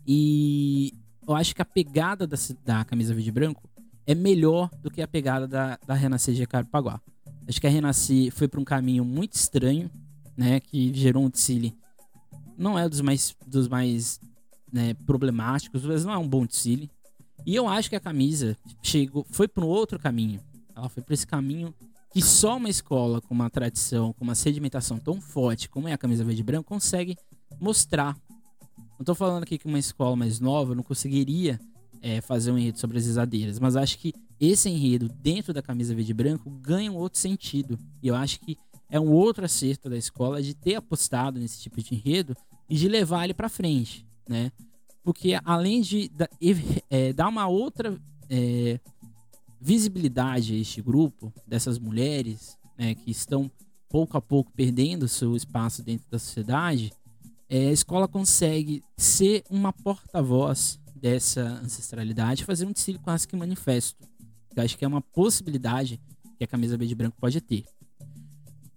E 0.05 0.93
eu 1.27 1.35
acho 1.35 1.55
que 1.55 1.61
a 1.61 1.65
pegada 1.65 2.27
da, 2.27 2.37
da 2.63 2.85
camisa 2.85 3.13
verde 3.13 3.29
e 3.29 3.31
branco 3.31 3.69
é 4.05 4.13
melhor 4.13 4.69
do 4.81 4.91
que 4.91 5.01
a 5.01 5.07
pegada 5.07 5.47
da, 5.47 5.79
da 5.85 5.93
Renascer 5.93 6.35
de 6.35 6.45
Carapaguá. 6.45 7.01
Acho 7.47 7.59
que 7.59 7.67
a 7.67 7.69
Renascer 7.69 8.31
foi 8.31 8.47
para 8.47 8.59
um 8.59 8.63
caminho 8.63 9.03
muito 9.03 9.33
estranho, 9.33 9.89
né? 10.37 10.59
Que 10.59 10.93
gerou 10.93 11.23
um 11.25 11.29
desfile. 11.29 11.75
Não 12.57 12.77
é 12.77 12.87
dos 12.87 13.01
mais, 13.01 13.35
dos 13.45 13.67
mais 13.67 14.19
né, 14.71 14.93
problemáticos, 15.05 15.83
mas 15.85 16.05
não 16.05 16.13
é 16.13 16.17
um 16.17 16.27
bom 16.27 16.45
desfile. 16.45 16.89
E 17.45 17.55
eu 17.55 17.67
acho 17.67 17.89
que 17.89 17.95
a 17.95 17.99
camisa 17.99 18.57
chegou, 18.81 19.25
foi 19.29 19.47
para 19.47 19.63
um 19.63 19.67
outro 19.67 19.99
caminho. 19.99 20.39
Ela 20.75 20.89
foi 20.89 21.03
para 21.03 21.13
esse 21.13 21.27
caminho 21.27 21.73
que 22.11 22.21
só 22.21 22.57
uma 22.57 22.69
escola 22.69 23.21
com 23.21 23.33
uma 23.33 23.49
tradição, 23.49 24.13
com 24.13 24.23
uma 24.23 24.35
sedimentação 24.35 24.97
tão 24.97 25.19
forte 25.19 25.69
como 25.69 25.87
é 25.87 25.93
a 25.93 25.97
camisa 25.97 26.23
verde 26.23 26.41
e 26.41 26.43
branco 26.43 26.69
consegue 26.69 27.17
mostrar. 27.59 28.17
Não 28.97 29.03
estou 29.03 29.15
falando 29.15 29.43
aqui 29.43 29.57
que 29.57 29.65
uma 29.65 29.79
escola 29.79 30.15
mais 30.15 30.39
nova 30.39 30.73
não 30.73 30.83
conseguiria 30.83 31.59
é, 32.01 32.21
fazer 32.21 32.51
um 32.51 32.57
enredo 32.57 32.79
sobre 32.79 32.97
as 32.97 33.05
risadeiras, 33.05 33.59
mas 33.59 33.75
acho 33.75 33.99
que 33.99 34.13
esse 34.39 34.69
enredo 34.69 35.09
dentro 35.09 35.53
da 35.53 35.61
camisa 35.61 35.93
verde 35.93 36.11
e 36.11 36.13
branco 36.13 36.49
ganha 36.49 36.91
um 36.91 36.95
outro 36.95 37.19
sentido. 37.19 37.77
E 38.01 38.07
eu 38.07 38.15
acho 38.15 38.39
que 38.39 38.57
é 38.89 38.99
um 38.99 39.11
outro 39.11 39.43
acerto 39.43 39.89
da 39.89 39.97
escola 39.97 40.41
de 40.41 40.53
ter 40.53 40.75
apostado 40.75 41.39
nesse 41.39 41.59
tipo 41.59 41.81
de 41.81 41.95
enredo 41.95 42.35
e 42.69 42.75
de 42.75 42.87
levar 42.87 43.23
ele 43.23 43.33
para 43.33 43.49
frente, 43.49 44.05
né? 44.27 44.51
Porque 45.03 45.37
além 45.43 45.81
de 45.81 46.11
é, 46.89 47.13
dar 47.13 47.27
uma 47.27 47.47
outra 47.47 47.99
é, 48.29 48.79
visibilidade 49.59 50.53
a 50.53 50.57
este 50.57 50.81
grupo 50.81 51.33
dessas 51.45 51.77
mulheres 51.77 52.57
né, 52.77 52.95
que 52.95 53.11
estão 53.11 53.51
pouco 53.89 54.17
a 54.17 54.21
pouco 54.21 54.51
perdendo 54.51 55.07
seu 55.07 55.35
espaço 55.35 55.83
dentro 55.83 56.09
da 56.09 56.17
sociedade, 56.17 56.91
é, 57.49 57.69
a 57.69 57.71
escola 57.71 58.07
consegue 58.07 58.83
ser 58.97 59.43
uma 59.49 59.71
porta-voz 59.71 60.79
dessa 60.95 61.41
ancestralidade, 61.63 62.45
fazer 62.45 62.65
um 62.65 62.71
desfile 62.71 62.99
quase 62.99 63.27
que 63.27 63.35
manifesto. 63.35 64.03
Eu 64.55 64.63
acho 64.63 64.77
que 64.77 64.85
é 64.85 64.87
uma 64.87 65.01
possibilidade 65.01 65.99
que 66.37 66.43
a 66.43 66.47
camisa 66.47 66.77
verde 66.77 66.93
e 66.93 66.95
branco 66.95 67.17
pode 67.19 67.39
ter. 67.41 67.65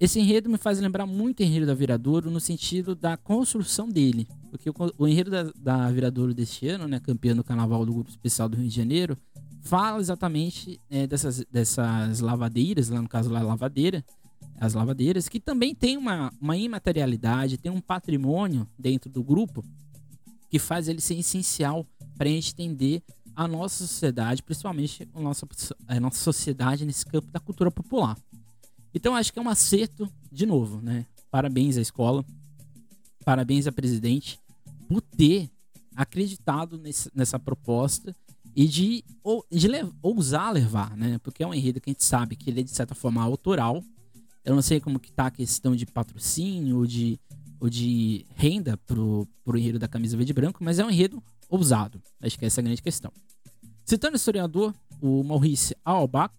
Esse 0.01 0.21
enredo 0.21 0.49
me 0.49 0.59
faz 0.59 0.79
lembrar 0.79 1.07
muito 1.07 1.41
o 1.41 1.43
enredo 1.43 1.67
da 1.67 1.75
Viradouro 1.75 2.31
no 2.31 2.39
sentido 2.39 2.95
da 2.95 3.17
construção 3.17 3.89
dele. 3.89 4.29
Porque 4.51 4.71
o, 4.71 5.09
enredo 5.09 5.31
da, 5.31 5.43
da 5.57 5.91
Viradouro 5.91 6.33
deste 6.33 6.69
ano, 6.69 6.87
né, 6.87 7.01
campeã 7.01 7.35
do 7.35 7.43
carnaval 7.43 7.85
do 7.85 7.93
Grupo 7.93 8.11
Especial 8.11 8.49
do 8.49 8.57
Rio 8.57 8.69
de 8.69 8.75
Janeiro, 8.75 9.19
fala 9.61 9.99
exatamente 9.99 10.81
é, 10.89 11.07
dessas, 11.07 11.45
dessas 11.51 12.21
lavadeiras, 12.21 12.89
lá 12.89 13.03
no 13.03 13.09
caso 13.09 13.29
lá 13.29 13.43
lavadeira, 13.43 14.05
as 14.61 14.75
lavadeiras, 14.75 15.29
que 15.29 15.39
também 15.39 15.75
tem 15.75 15.97
uma, 15.97 16.33
uma 16.41 16.57
imaterialidade, 16.57 17.59
tem 17.59 17.71
um 17.71 17.81
patrimônio 17.81 18.69
dentro 18.79 19.11
do 19.11 19.23
grupo 19.23 19.65
que 20.51 20.59
faz 20.59 20.89
ele 20.89 21.01
ser 21.01 21.15
essencial 21.15 21.87
para 22.17 22.29
entender 22.29 23.03
a 23.37 23.47
nossa 23.47 23.87
sociedade, 23.87 24.43
principalmente 24.43 25.09
a 25.15 25.21
nossa, 25.21 25.47
a 25.87 26.01
nossa 26.01 26.19
sociedade 26.19 26.85
nesse 26.85 27.07
campo 27.07 27.31
da 27.31 27.39
cultura 27.39 27.71
popular. 27.71 28.19
Então 28.93 29.15
acho 29.15 29.33
que 29.33 29.39
é 29.39 29.43
um 29.43 29.49
acerto, 29.49 30.11
de 30.33 30.45
novo, 30.45 30.81
né? 30.81 31.07
Parabéns 31.31 31.77
à 31.77 31.81
escola, 31.81 32.25
parabéns 33.25 33.67
à 33.67 33.73
presidente 33.73 34.41
por 34.89 35.01
ter 35.01 35.49
acreditado 35.95 36.79
nesse, 36.79 37.11
nessa 37.15 37.39
proposta 37.39 38.15
e 38.57 38.67
de, 38.67 39.05
de 39.53 39.69
ousar 40.03 40.53
levar, 40.53 40.97
né? 40.97 41.19
Porque 41.19 41.43
é 41.43 41.47
um 41.47 41.55
enredo 41.55 41.81
que 41.81 41.91
a 41.91 41.93
gente 41.93 42.05
sabe 42.05 42.35
que 42.35 42.51
ele 42.51 42.61
é 42.61 42.63
de 42.65 42.71
certa 42.71 42.95
forma 42.95 43.23
autoral. 43.23 43.85
Eu 44.49 44.55
não 44.55 44.63
sei 44.63 44.81
como 44.81 44.99
que 44.99 45.13
tá 45.13 45.27
a 45.27 45.31
questão 45.31 45.77
de 45.77 45.85
patrocínio 45.85 46.79
ou 46.79 46.87
de, 46.87 47.21
ou 47.61 47.69
de 47.69 48.25
renda 48.35 48.79
pro, 48.79 49.29
pro 49.45 49.59
enredo 49.59 49.79
da 49.79 49.87
camisa 49.87 50.17
verde 50.17 50.33
e 50.33 50.35
branco, 50.35 50.65
mas 50.65 50.79
é 50.79 50.85
um 50.87 50.91
enredo 50.91 51.23
ousado. 51.51 52.01
Acho 52.19 52.39
que 52.39 52.47
essa 52.47 52.59
é 52.59 52.63
a 52.63 52.65
grande 52.65 52.81
questão. 52.81 53.13
Citando 53.85 54.15
o 54.15 54.17
historiador, 54.17 54.75
o 55.03 55.23
Maurice 55.23 55.77
Auerbach, 55.85 56.35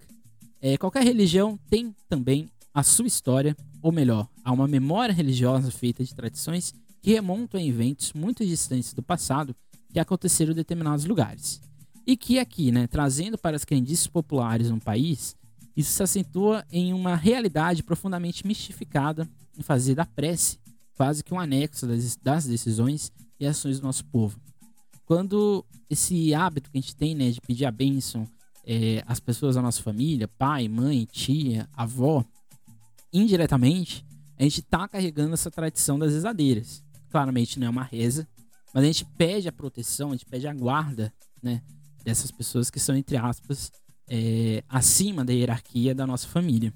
é, 0.60 0.76
qualquer 0.76 1.04
religião 1.04 1.56
tem 1.70 1.96
também 2.08 2.50
a 2.74 2.82
sua 2.82 3.06
história, 3.06 3.56
ou 3.80 3.92
melhor, 3.92 4.28
há 4.44 4.52
uma 4.52 4.68
memória 4.68 5.14
religiosa 5.14 5.70
feita 5.70 6.04
de 6.04 6.16
tradições 6.16 6.74
que 7.04 7.12
remontam 7.12 7.60
a 7.60 7.64
eventos 7.64 8.12
muito 8.14 8.44
distantes 8.44 8.92
do 8.92 9.04
passado 9.04 9.56
que 9.94 10.00
aconteceram 10.00 10.54
em 10.54 10.56
determinados 10.56 11.06
lugares. 11.06 11.62
E 12.08 12.18
que 12.18 12.40
aqui, 12.40 12.72
né, 12.72 12.88
trazendo 12.88 13.38
para 13.38 13.56
as 13.56 13.64
crendices 13.64 14.08
populares 14.08 14.72
no 14.72 14.80
país, 14.80 15.36
isso 15.76 15.92
se 15.92 16.04
acentua 16.04 16.66
em 16.72 16.94
uma 16.94 17.16
realidade 17.16 17.84
profundamente 17.84 18.46
mistificada 18.46 19.28
em 19.58 19.62
fazer 19.62 19.96
da 19.96 20.06
prece 20.06 20.60
quase 21.00 21.24
que 21.24 21.34
um 21.34 21.40
anexo 21.40 21.88
das, 22.22 22.46
decisões 22.46 23.10
e 23.40 23.46
ações 23.46 23.80
do 23.80 23.86
nosso 23.86 24.04
povo. 24.06 24.38
Quando 25.06 25.66
esse 25.90 26.34
hábito 26.34 26.70
que 26.70 26.78
a 26.78 26.82
gente 26.82 26.94
tem 26.94 27.16
né, 27.16 27.32
de 27.32 27.40
pedir 27.40 27.66
a 27.66 27.72
bênção 27.72 28.28
é, 28.66 29.02
às 29.08 29.20
pessoas 29.20 29.56
da 29.56 29.62
nossa 29.62 29.82
família, 29.82 30.28
pai, 30.28 30.68
mãe, 30.68 31.08
tia, 31.10 31.70
avó, 31.74 32.26
indiretamente, 33.14 34.06
a 34.38 34.44
gente 34.44 34.60
está 34.60 34.88
carregando 34.90 35.34
essa 35.34 35.50
tradição 35.50 35.98
das 35.98 36.12
rezadeiras. 36.12 36.84
Claramente 37.10 37.60
não 37.60 37.68
é 37.68 37.70
uma 37.70 37.84
reza, 37.84 38.28
mas 38.74 38.84
a 38.84 38.88
gente 38.88 39.06
pede 39.18 39.48
a 39.48 39.54
proteção, 39.54 40.10
a 40.10 40.12
gente 40.12 40.26
pede 40.26 40.48
a 40.48 40.54
guarda, 40.54 41.14
né? 41.42 41.62
Dessas 42.04 42.30
pessoas 42.30 42.70
que 42.70 42.80
são, 42.80 42.96
entre 42.96 43.16
aspas, 43.16 43.72
é, 44.10 44.64
acima 44.68 45.24
da 45.24 45.32
hierarquia 45.32 45.94
da 45.94 46.08
nossa 46.08 46.28
família. 46.28 46.74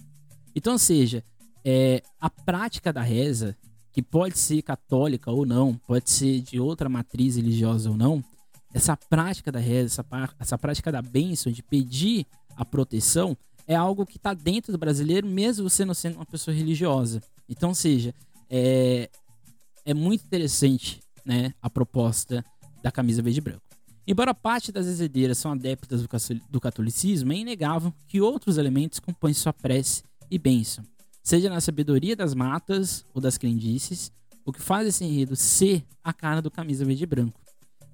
Então, 0.56 0.78
seja, 0.78 1.24
é, 1.66 2.02
a 2.20 2.30
prática 2.30 2.94
da 2.94 3.02
reza, 3.02 3.58
que 3.92 4.02
pode 4.02 4.38
ser 4.38 4.62
católica 4.62 5.32
ou 5.32 5.46
não, 5.46 5.76
pode 5.88 6.10
ser 6.10 6.42
de 6.42 6.60
outra 6.60 6.88
matriz 6.88 7.36
religiosa 7.36 7.90
ou 7.90 7.98
não, 7.98 8.24
essa 8.74 8.98
prática 8.98 9.52
da 9.52 9.60
reza, 9.60 10.02
essa, 10.02 10.36
essa 10.40 10.58
prática 10.58 10.92
da 10.92 11.02
bênção, 11.02 11.52
de 11.52 11.62
pedir 11.64 12.26
a 12.56 12.64
proteção, 12.64 13.38
é 13.68 13.76
algo 13.76 14.06
que 14.06 14.18
está 14.18 14.34
dentro 14.34 14.72
do 14.72 14.78
brasileiro, 14.78 15.28
mesmo 15.28 15.70
você 15.70 15.86
não 15.86 15.94
sendo 15.94 16.16
uma 16.16 16.26
pessoa 16.26 16.56
religiosa. 16.56 17.22
Então, 17.48 17.74
seja, 17.74 18.14
é, 18.50 19.10
é 19.86 19.94
muito 19.94 20.24
interessante 20.26 21.00
né, 21.26 21.54
a 21.62 21.70
proposta 21.70 22.44
da 22.82 22.92
camisa 22.92 23.22
verde 23.22 23.40
e 23.40 23.42
branco. 23.42 23.73
Embora 24.06 24.34
parte 24.34 24.72
das 24.72 24.86
exedeiras 24.86 25.38
são 25.38 25.54
adeptas 25.54 26.06
do 26.50 26.60
catolicismo, 26.60 27.32
é 27.32 27.38
inegável 27.38 27.94
que 28.08 28.20
outros 28.20 28.58
elementos 28.58 29.00
compõem 29.00 29.34
sua 29.34 29.54
prece 29.54 30.04
e 30.30 30.38
bênção, 30.38 30.84
seja 31.24 31.50
na 31.50 31.62
sabedoria 31.62 32.16
das 32.16 32.34
matas 32.34 33.06
ou 33.14 33.22
das 33.22 33.38
crendices, 33.38 34.12
o 34.46 34.52
que 34.52 34.62
faz 34.62 34.88
esse 34.88 35.06
enredo 35.06 35.38
ser 35.38 35.86
a 36.04 36.12
cara 36.12 36.42
do 36.42 36.52
camisa 36.52 36.84
verde 36.84 37.04
e 37.04 37.08
branco 37.08 37.40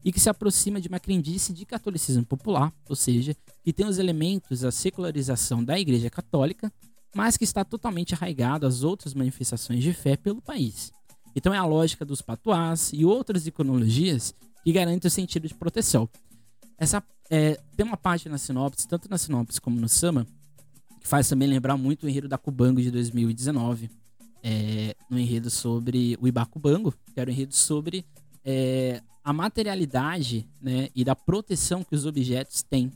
e 0.04 0.12
que 0.12 0.20
se 0.20 0.30
aproxima 0.30 0.80
de 0.80 0.88
uma 0.88 1.00
crendice 1.00 1.54
de 1.54 1.66
catolicismo 1.66 2.26
popular, 2.26 2.74
ou 2.88 2.96
seja, 2.96 3.36
que 3.64 3.74
tem 3.74 3.86
os 3.86 3.98
elementos 3.98 4.62
da 4.62 4.72
secularização 4.72 5.64
da 5.64 5.80
Igreja 5.80 6.10
Católica, 6.10 6.72
mas 7.14 7.38
que 7.38 7.44
está 7.44 7.64
totalmente 7.66 8.14
arraigado 8.14 8.66
às 8.66 8.84
outras 8.84 9.14
manifestações 9.14 9.84
de 9.84 9.94
fé 9.94 10.16
pelo 10.16 10.42
país. 10.42 10.92
Então 11.36 11.54
é 11.54 11.58
a 11.58 11.66
lógica 11.66 12.06
dos 12.06 12.22
patuás 12.22 12.92
e 12.94 13.04
outras 13.06 13.46
iconologias 13.46 14.34
que 14.64 14.72
garante 14.72 15.08
o 15.08 15.10
sentido 15.10 15.48
de 15.48 15.54
proteção. 15.54 16.10
Essa 16.78 17.04
é, 17.30 17.60
tem 17.76 17.86
uma 17.86 17.98
parte 17.98 18.28
na 18.30 18.38
sinopse, 18.38 18.88
tanto 18.88 19.10
na 19.10 19.18
sinopse 19.18 19.60
como 19.60 19.80
no 19.80 19.90
Sama, 19.90 20.26
que 21.00 21.08
faz 21.08 21.28
também 21.28 21.48
lembrar 21.48 21.78
muito 21.78 22.06
o 22.06 22.10
enredo 22.10 22.28
da 22.28 22.38
Cubango 22.38 22.82
de 22.82 22.92
2019, 22.92 23.90
é, 24.42 24.96
no 25.10 25.20
enredo 25.20 25.50
sobre 25.50 26.18
o 26.22 26.28
Ibacubango, 26.28 26.94
que 27.14 27.20
era 27.20 27.30
um 27.30 27.34
enredo 27.34 27.54
sobre 27.54 28.06
é, 28.44 29.02
a 29.24 29.34
materialidade 29.34 30.48
né, 30.62 30.90
e 30.96 31.04
da 31.04 31.16
proteção 31.16 31.84
que 31.84 31.96
os 31.96 32.06
objetos 32.06 32.64
têm. 32.64 32.92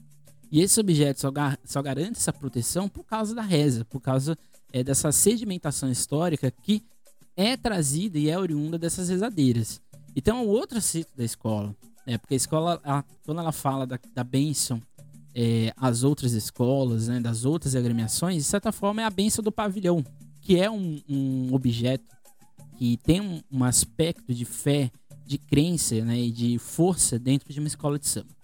E 0.52 0.62
esses 0.62 0.78
objetos 0.78 1.22
só, 1.22 1.32
gar 1.32 1.60
só 1.66 1.82
garantem 1.82 2.14
essa 2.16 2.32
proteção 2.32 2.88
por 2.88 3.04
causa 3.04 3.36
da 3.36 3.42
reza, 3.42 3.84
por 3.86 4.00
causa 4.00 4.38
é, 4.72 4.84
dessa 4.84 5.12
sedimentação 5.12 5.92
histórica 5.92 6.52
que 6.52 6.84
é 7.36 7.58
trazida 7.58 8.18
e 8.18 8.30
é 8.30 8.38
oriunda 8.38 8.78
dessas 8.78 9.10
rezadeiras. 9.10 9.82
Então 10.16 10.38
é 10.38 10.42
um 10.42 10.48
outro 10.48 10.78
acerto 10.78 11.12
da 11.16 11.24
escola, 11.24 11.76
né? 12.06 12.18
porque 12.18 12.34
a 12.34 12.38
escola, 12.38 12.82
ela, 12.84 13.06
quando 13.26 13.40
ela 13.40 13.52
fala 13.52 13.86
da, 13.86 14.00
da 14.14 14.24
bênção 14.24 14.82
é, 15.36 15.74
às 15.76 16.04
outras 16.04 16.34
escolas, 16.34 17.08
né, 17.08 17.20
das 17.20 17.46
outras 17.46 17.76
agremiações, 17.76 18.38
de 18.38 18.44
certa 18.44 18.72
forma 18.72 19.02
é 19.02 19.06
a 19.06 19.10
bênção 19.10 19.44
do 19.44 19.52
pavilhão, 19.52 20.06
que 20.42 20.60
é 20.60 20.70
um, 20.70 21.02
um 21.10 21.54
objeto 21.54 22.06
que 22.78 22.98
tem 22.98 23.22
um, 23.22 23.42
um 23.52 23.64
aspecto 23.64 24.34
de 24.34 24.46
fé 24.46 24.92
de 25.26 25.38
crença 25.38 26.04
né, 26.04 26.18
e 26.18 26.32
de 26.32 26.60
força 26.60 27.18
dentro 27.18 27.52
de 27.52 27.60
uma 27.60 27.68
escola 27.68 27.98
de 27.98 28.08
samba. 28.08 28.36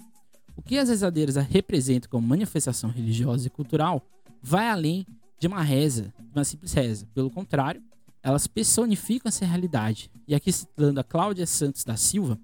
O 0.56 0.62
que 0.62 0.78
as 0.78 0.90
rezadeiras 0.90 1.36
representam 1.36 2.10
como 2.10 2.28
manifestação 2.28 2.90
religiosa 2.90 3.48
e 3.48 3.50
cultural 3.50 4.06
vai 4.42 4.68
além 4.70 5.06
de 5.40 5.48
uma 5.48 5.62
reza, 5.62 6.14
de 6.20 6.38
uma 6.38 6.44
simples 6.44 6.74
reza. 6.74 7.08
Pelo 7.14 7.30
contrário, 7.30 7.82
elas 8.22 8.48
personificam 8.48 9.30
essa 9.30 9.46
realidade. 9.46 10.10
E 10.28 10.36
aqui 10.36 10.52
citando 10.52 11.00
a 11.00 11.04
Cláudia 11.04 11.46
Santos 11.46 11.84
da 11.84 11.96
Silva, 11.96 12.40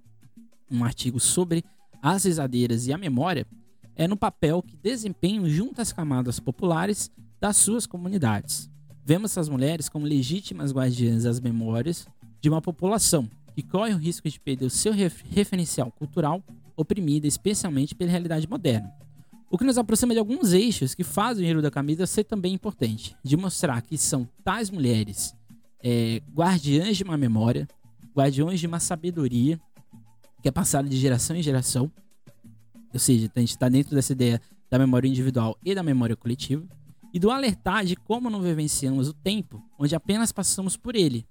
um 0.70 0.84
artigo 0.84 1.20
sobre 1.20 1.64
as 2.02 2.24
rezadeiras 2.24 2.88
e 2.88 2.94
a 2.94 2.98
memória, 2.98 3.46
é 3.96 4.08
no 4.08 4.18
papel 4.18 4.62
que 4.62 4.76
desempenham 4.76 5.48
junto 5.48 5.82
às 5.82 5.94
camadas 5.94 6.40
populares 6.40 7.10
das 7.40 7.58
suas 7.58 7.86
comunidades. 7.86 8.70
Vemos 9.06 9.32
essas 9.32 9.50
mulheres 9.50 9.88
como 9.88 10.06
legítimas 10.06 10.72
guardiãs 10.72 11.24
das 11.24 11.40
memórias 11.40 12.08
de 12.42 12.50
uma 12.50 12.62
população 12.62 13.30
que 13.54 13.62
corre 13.62 13.94
o 13.94 13.98
risco 13.98 14.30
de 14.30 14.40
perder 14.40 14.66
o 14.66 14.70
seu 14.70 14.92
referencial 14.94 15.92
cultural 15.92 16.44
oprimida, 16.76 17.26
especialmente 17.26 17.96
pela 17.96 18.12
realidade 18.12 18.50
moderna. 18.50 18.92
O 19.50 19.58
que 19.58 19.64
nos 19.64 19.78
aproxima 19.78 20.14
de 20.14 20.20
alguns 20.20 20.52
eixos 20.52 20.94
que 20.94 21.04
fazem 21.04 21.44
o 21.44 21.46
enredo 21.46 21.62
da 21.62 21.72
camisa 21.72 22.06
ser 22.06 22.26
também 22.26 22.54
importante, 22.54 23.16
de 23.24 23.38
mostrar 23.38 23.82
que 23.82 23.98
são 23.98 24.28
tais 24.44 24.70
mulheres 24.70 25.34
é, 25.88 26.20
guardiãs 26.34 26.98
de 26.98 27.04
uma 27.04 27.16
memória, 27.16 27.68
guardiões 28.16 28.60
de 28.60 28.66
uma 28.66 28.80
sabedoria 28.80 29.62
que 30.42 30.48
é 30.48 30.52
passada 30.52 30.90
de 30.90 30.98
geração 30.98 31.36
em 31.36 31.44
geração, 31.44 31.92
ou 32.92 33.00
seja, 33.00 33.30
a 33.36 33.40
gente 33.40 33.52
está 33.52 33.70
dentro 33.70 33.94
dessa 33.94 34.14
ideia 34.14 34.42
da 34.68 34.80
memória 34.80 35.08
individual 35.08 35.56
e 35.64 35.76
da 35.76 35.84
memória 35.84 36.16
coletiva, 36.16 36.66
e 37.14 37.20
do 37.20 37.30
alertar 37.30 37.86
de 37.86 37.96
como 37.96 38.32
não 38.32 38.42
vivenciamos 38.42 39.10
o 39.10 39.14
tempo 39.14 39.64
onde 39.78 39.96
apenas 39.96 40.32
passamos 40.32 40.76
por 40.76 40.96
ele, 40.96 41.24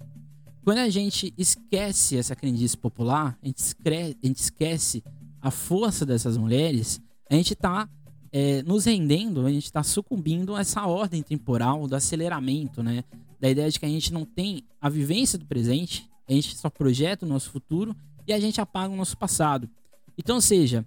quando 0.62 0.78
a 0.78 0.88
gente 0.88 1.34
esquece 1.36 2.16
essa 2.16 2.36
crendice 2.36 2.76
popular, 2.76 3.36
a 3.42 3.46
gente, 3.46 3.58
esquece, 3.58 4.16
a, 4.22 4.26
gente 4.26 4.38
esquece 4.38 5.04
a 5.42 5.50
força 5.50 6.06
dessas 6.06 6.36
mulheres, 6.36 7.02
a 7.28 7.34
gente 7.34 7.54
está 7.54 7.88
é, 8.32 8.62
nos 8.62 8.84
rendendo, 8.84 9.44
a 9.44 9.50
gente 9.50 9.64
está 9.64 9.82
sucumbindo 9.82 10.54
a 10.54 10.60
essa 10.60 10.86
ordem 10.86 11.22
temporal 11.22 11.86
do 11.88 11.96
aceleramento, 11.96 12.82
né? 12.82 13.04
Da 13.44 13.50
ideia 13.50 13.70
de 13.70 13.78
que 13.78 13.84
a 13.84 13.88
gente 13.90 14.10
não 14.10 14.24
tem 14.24 14.64
a 14.80 14.88
vivência 14.88 15.38
do 15.38 15.44
presente, 15.44 16.08
a 16.26 16.32
gente 16.32 16.56
só 16.56 16.70
projeta 16.70 17.26
o 17.26 17.28
nosso 17.28 17.50
futuro 17.50 17.94
e 18.26 18.32
a 18.32 18.40
gente 18.40 18.58
apaga 18.58 18.90
o 18.90 18.96
nosso 18.96 19.18
passado. 19.18 19.68
Então, 20.16 20.40
seja, 20.40 20.82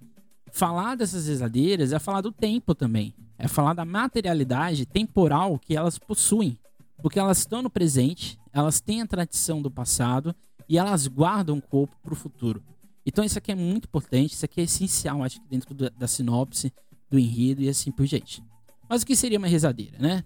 falar 0.50 0.96
dessas 0.96 1.28
exadeiras 1.28 1.92
é 1.92 2.00
falar 2.00 2.20
do 2.20 2.32
tempo 2.32 2.74
também. 2.74 3.14
É 3.38 3.46
falar 3.46 3.74
da 3.74 3.84
materialidade 3.84 4.84
temporal 4.86 5.56
que 5.56 5.76
elas 5.76 6.00
possuem. 6.00 6.58
Porque 7.00 7.20
elas 7.20 7.38
estão 7.38 7.62
no 7.62 7.70
presente, 7.70 8.36
elas 8.52 8.80
têm 8.80 9.02
a 9.02 9.06
tradição 9.06 9.62
do 9.62 9.70
passado 9.70 10.34
e 10.68 10.78
elas 10.78 11.06
guardam 11.06 11.58
o 11.58 11.62
corpo 11.62 11.94
para 12.02 12.12
o 12.12 12.16
futuro. 12.16 12.60
Então 13.06 13.24
isso 13.24 13.38
aqui 13.38 13.52
é 13.52 13.54
muito 13.54 13.84
importante, 13.84 14.32
isso 14.32 14.44
aqui 14.44 14.60
é 14.60 14.64
essencial, 14.64 15.22
acho 15.22 15.40
que 15.40 15.46
dentro 15.48 15.72
da 15.96 16.08
sinopse, 16.08 16.72
do 17.08 17.20
enredo 17.20 17.62
e 17.62 17.68
assim 17.68 17.92
por 17.92 18.04
diante. 18.04 18.42
Mas 18.88 19.02
o 19.02 19.06
que 19.06 19.14
seria 19.14 19.38
uma 19.38 19.46
rezadeira, 19.46 19.96
né? 20.00 20.24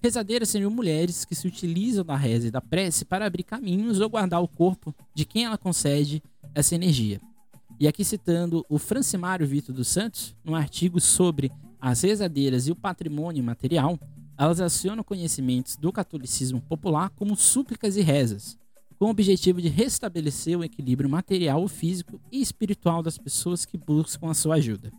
Rezadeiras 0.00 0.48
seriam 0.48 0.70
mulheres 0.70 1.24
que 1.24 1.34
se 1.34 1.46
utilizam 1.48 2.04
da 2.04 2.14
reza 2.14 2.46
e 2.46 2.50
da 2.50 2.60
prece 2.60 3.04
para 3.04 3.26
abrir 3.26 3.42
caminhos 3.42 4.00
ou 4.00 4.08
guardar 4.08 4.40
o 4.40 4.46
corpo 4.46 4.94
de 5.12 5.24
quem 5.24 5.44
ela 5.44 5.58
concede 5.58 6.22
essa 6.54 6.74
energia. 6.74 7.20
E 7.80 7.88
aqui 7.88 8.04
citando 8.04 8.64
o 8.68 8.78
Francimário 8.78 9.46
Vitor 9.46 9.74
dos 9.74 9.88
Santos, 9.88 10.36
num 10.44 10.54
artigo 10.54 11.00
sobre 11.00 11.50
as 11.80 12.02
rezadeiras 12.02 12.68
e 12.68 12.72
o 12.72 12.76
patrimônio 12.76 13.42
material, 13.42 13.98
elas 14.38 14.60
acionam 14.60 15.02
conhecimentos 15.02 15.76
do 15.76 15.92
catolicismo 15.92 16.60
popular 16.60 17.10
como 17.10 17.36
súplicas 17.36 17.96
e 17.96 18.00
rezas, 18.00 18.56
com 18.98 19.06
o 19.06 19.10
objetivo 19.10 19.60
de 19.60 19.68
restabelecer 19.68 20.56
o 20.56 20.62
equilíbrio 20.64 21.10
material, 21.10 21.66
físico 21.66 22.20
e 22.30 22.40
espiritual 22.40 23.02
das 23.02 23.18
pessoas 23.18 23.64
que 23.64 23.76
buscam 23.76 24.30
a 24.30 24.34
sua 24.34 24.56
ajuda. 24.56 24.92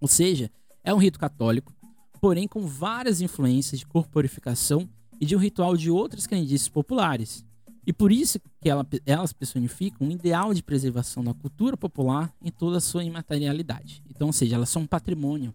Ou 0.00 0.08
seja, 0.08 0.50
é 0.82 0.92
um 0.92 0.98
rito 0.98 1.18
católico 1.18 1.72
porém 2.20 2.48
com 2.48 2.66
várias 2.66 3.20
influências 3.20 3.80
de 3.80 3.86
corporificação 3.86 4.88
e 5.20 5.26
de 5.26 5.36
um 5.36 5.38
ritual 5.38 5.76
de 5.76 5.90
outras 5.90 6.26
crendices 6.26 6.68
populares. 6.68 7.44
E 7.86 7.92
por 7.92 8.10
isso 8.10 8.40
que 8.60 8.68
ela, 8.68 8.86
elas 9.04 9.32
personificam 9.32 10.06
um 10.06 10.10
ideal 10.10 10.54
de 10.54 10.62
preservação 10.62 11.22
da 11.22 11.34
cultura 11.34 11.76
popular 11.76 12.34
em 12.42 12.50
toda 12.50 12.78
a 12.78 12.80
sua 12.80 13.04
imaterialidade. 13.04 14.02
Então, 14.08 14.28
ou 14.28 14.32
seja, 14.32 14.56
elas 14.56 14.70
são 14.70 14.82
um 14.82 14.86
patrimônio 14.86 15.54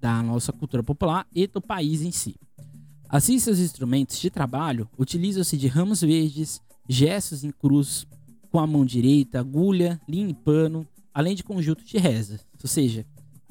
da 0.00 0.22
nossa 0.22 0.52
cultura 0.52 0.82
popular 0.82 1.26
e 1.34 1.46
do 1.46 1.60
país 1.60 2.02
em 2.02 2.10
si. 2.10 2.36
Assim, 3.08 3.38
seus 3.38 3.58
instrumentos 3.58 4.18
de 4.18 4.30
trabalho 4.30 4.88
utilizam-se 4.98 5.56
de 5.56 5.66
ramos 5.66 6.00
verdes, 6.00 6.60
gestos 6.88 7.44
em 7.44 7.50
cruz 7.50 8.06
com 8.50 8.58
a 8.58 8.66
mão 8.66 8.84
direita, 8.84 9.40
agulha, 9.40 10.00
linha 10.08 10.30
e 10.30 10.34
pano, 10.34 10.86
além 11.12 11.34
de 11.34 11.44
conjunto 11.44 11.84
de 11.84 11.98
rezas. 11.98 12.46
Ou 12.62 12.68
seja, 12.68 13.06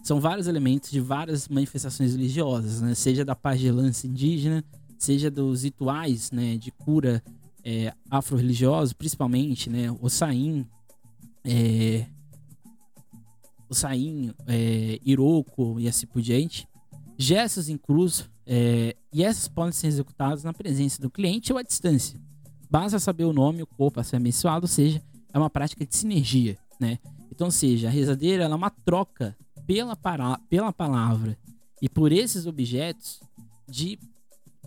são 0.08 0.22
vários 0.22 0.48
elementos 0.48 0.90
de 0.90 1.02
várias 1.02 1.50
manifestações 1.50 2.14
religiosas, 2.14 2.80
né? 2.80 2.96
seja 2.96 3.26
da 3.26 3.36
pagelança 3.36 4.08
indígena, 4.08 4.64
seja 4.98 5.30
dos 5.30 5.64
rituais 5.64 6.32
né, 6.32 6.56
de 6.56 6.72
cura 6.72 7.22
é, 7.62 7.94
afro-religiosos, 8.10 8.94
principalmente 8.94 9.70
né, 9.70 9.92
o 10.00 10.08
saim, 10.10 10.66
é, 11.44 12.06
o 13.68 13.76
saim, 13.76 14.34
é, 14.48 14.98
iroco 15.04 15.78
e 15.78 15.90
assim 15.90 16.08
por 16.08 16.22
diante. 16.22 16.66
Gestos 17.18 17.68
em 17.68 17.78
cruz, 17.78 18.30
é, 18.46 18.96
e 19.12 19.26
essas 19.26 19.50
podem 19.50 19.74
ser 19.74 19.88
executadas 19.88 20.42
na 20.42 20.54
presença 20.54 21.02
do 21.02 21.10
cliente 21.10 21.52
ou 21.52 21.60
à 21.60 21.64
distância. 21.64 22.18
Basta 22.72 22.98
saber 22.98 23.26
o 23.26 23.34
nome, 23.34 23.62
o 23.62 23.68
corpo 23.68 24.00
a 24.00 24.06
ser 24.06 24.16
abençoado, 24.16 24.64
ou 24.64 24.70
seja, 24.70 25.04
é 25.34 25.38
uma 25.38 25.50
prática 25.50 25.86
de 25.86 25.94
sinergia, 25.94 26.58
né? 26.80 26.98
Então, 27.30 27.52
seja, 27.52 27.90
a 27.90 27.92
rezadeira 27.92 28.46
é 28.46 28.56
uma 28.56 28.70
troca 28.70 29.36
pela, 29.67 29.95
para, 29.97 30.39
pela 30.50 30.71
palavra 30.71 31.38
e 31.81 31.89
por 31.89 32.12
esses 32.12 32.47
objetos 32.47 33.21
de, 33.67 34.00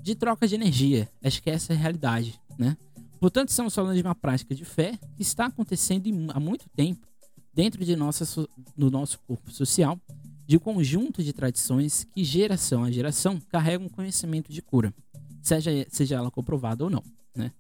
de 0.02 0.14
troca 0.14 0.47
de 0.47 0.54
energia. 0.54 1.09
Acho 1.25 1.42
que 1.42 1.50
essa 1.50 1.73
é 1.73 1.76
a 1.76 1.78
realidade, 1.78 2.38
né? 2.59 2.76
Portanto, 3.19 3.49
estamos 3.49 3.75
falando 3.75 3.97
de 3.97 4.02
uma 4.02 4.14
prática 4.14 4.54
de 4.54 4.64
fé 4.64 4.99
que 5.16 5.23
está 5.23 5.47
acontecendo 5.47 6.09
há 6.33 6.38
muito 6.38 6.69
tempo 6.71 7.07
dentro 7.52 7.85
de 7.85 7.97
nossa, 7.97 8.47
do 8.76 8.90
nosso 8.90 9.19
corpo 9.21 9.50
social, 9.50 9.99
de 10.47 10.57
um 10.57 10.61
conjunto 10.61 11.23
de 11.23 11.33
tradições 11.33 12.04
que, 12.04 12.23
geração 12.25 12.85
a 12.85 12.90
geração, 12.90 13.40
carregam 13.49 13.88
conhecimento 13.88 14.52
de 14.52 14.62
cura, 14.62 14.95
seja, 15.42 15.71
seja 15.90 16.16
ela 16.16 16.30
comprovada 16.30 16.85
ou 16.85 16.90
não, 16.90 17.02
né? 17.35 17.50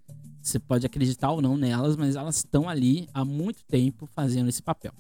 Você 0.42 0.58
pode 0.58 0.86
acreditar 0.86 1.30
ou 1.30 1.42
não 1.42 1.56
nelas, 1.56 1.96
mas 1.96 2.16
elas 2.16 2.36
estão 2.36 2.66
ali 2.66 3.06
há 3.12 3.24
muito 3.24 3.62
tempo 3.64 4.06
fazendo 4.06 4.48
esse 4.48 4.62
papel 4.62 4.94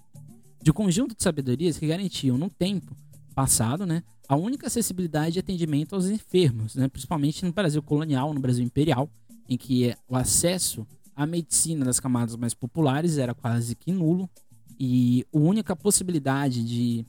de 0.62 0.70
um 0.70 0.74
conjunto 0.74 1.16
de 1.16 1.22
sabedorias 1.22 1.78
que 1.78 1.86
garantiam, 1.86 2.36
no 2.36 2.50
tempo 2.50 2.94
passado, 3.34 3.86
né, 3.86 4.02
a 4.28 4.36
única 4.36 4.66
acessibilidade 4.66 5.34
de 5.34 5.38
atendimento 5.40 5.94
aos 5.94 6.06
enfermos, 6.06 6.74
né, 6.74 6.88
principalmente 6.88 7.44
no 7.44 7.52
Brasil 7.52 7.82
colonial, 7.82 8.34
no 8.34 8.40
Brasil 8.40 8.64
imperial, 8.64 9.10
em 9.48 9.56
que 9.56 9.94
o 10.08 10.16
acesso 10.16 10.86
à 11.16 11.26
medicina 11.26 11.84
das 11.84 11.98
camadas 11.98 12.36
mais 12.36 12.54
populares 12.54 13.18
era 13.18 13.34
quase 13.34 13.74
que 13.74 13.92
nulo 13.92 14.28
e 14.78 15.26
a 15.34 15.38
única 15.38 15.74
possibilidade 15.74 16.64
de 16.64 17.04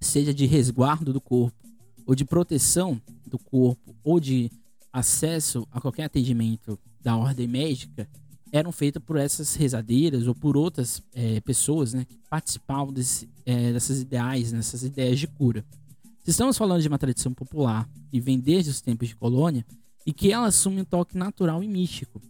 seja 0.00 0.34
de 0.34 0.46
resguardo 0.46 1.12
do 1.12 1.20
corpo 1.20 1.56
ou 2.06 2.14
de 2.14 2.24
proteção 2.24 3.00
do 3.26 3.38
corpo 3.38 3.94
ou 4.04 4.20
de 4.20 4.50
acesso 4.92 5.66
a 5.70 5.80
qualquer 5.80 6.04
atendimento 6.04 6.78
da 7.00 7.16
ordem 7.16 7.48
médica 7.48 8.08
eram 8.52 8.70
feitas 8.70 9.02
por 9.02 9.16
essas 9.16 9.54
rezadeiras 9.54 10.28
ou 10.28 10.34
por 10.34 10.56
outras 10.56 11.02
é, 11.14 11.40
pessoas 11.40 11.94
né, 11.94 12.04
que 12.04 12.18
participavam 12.28 12.92
desse, 12.92 13.28
é, 13.46 13.72
dessas 13.72 14.00
ideais, 14.00 14.52
nessas 14.52 14.82
ideias 14.84 15.18
de 15.18 15.26
cura. 15.26 15.64
Se 16.22 16.30
estamos 16.30 16.56
falando 16.56 16.82
de 16.82 16.86
uma 16.86 16.98
tradição 16.98 17.32
popular 17.32 17.88
que 18.10 18.20
vem 18.20 18.38
desde 18.38 18.70
os 18.70 18.82
tempos 18.82 19.08
de 19.08 19.16
colônia 19.16 19.64
e 20.06 20.12
que 20.12 20.30
ela 20.30 20.46
assume 20.46 20.82
um 20.82 20.84
toque 20.84 21.16
natural 21.16 21.64
e 21.64 21.68
místico. 21.68 22.20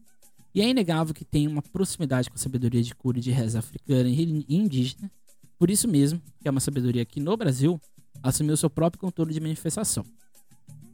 E 0.55 0.61
é 0.61 0.69
inegável 0.69 1.13
que 1.13 1.25
tem 1.25 1.49
uma 1.49 1.63
proximidade 1.63 2.31
com 2.31 2.37
a 2.37 2.39
sabedoria 2.39 2.83
de 2.83 2.95
cura 2.95 3.21
de 3.21 3.31
reza 3.31 3.59
africana 3.59 4.09
e 4.09 4.45
indígena, 4.49 5.11
por 5.59 5.71
isso 5.71 5.89
mesmo 5.89 6.21
que 6.41 6.47
é 6.47 6.51
uma 6.51 6.61
sabedoria 6.61 7.05
que 7.05 7.19
no 7.21 7.37
Brasil 7.37 7.81
assumiu 8.23 8.57
seu 8.57 8.71
próprio 8.71 9.01
controle 9.01 9.33
de 9.33 9.41
manifestação. 9.41 10.05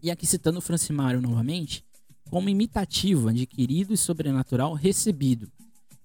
E 0.03 0.11
aqui 0.11 0.27
citando 0.27 0.59
o 0.59 0.63
Francimário 0.63 1.21
novamente, 1.21 1.85
como 2.31 2.49
imitativo, 2.49 3.29
adquirido 3.29 3.93
e 3.93 3.97
sobrenatural 3.97 4.75
recebido. 4.75 5.51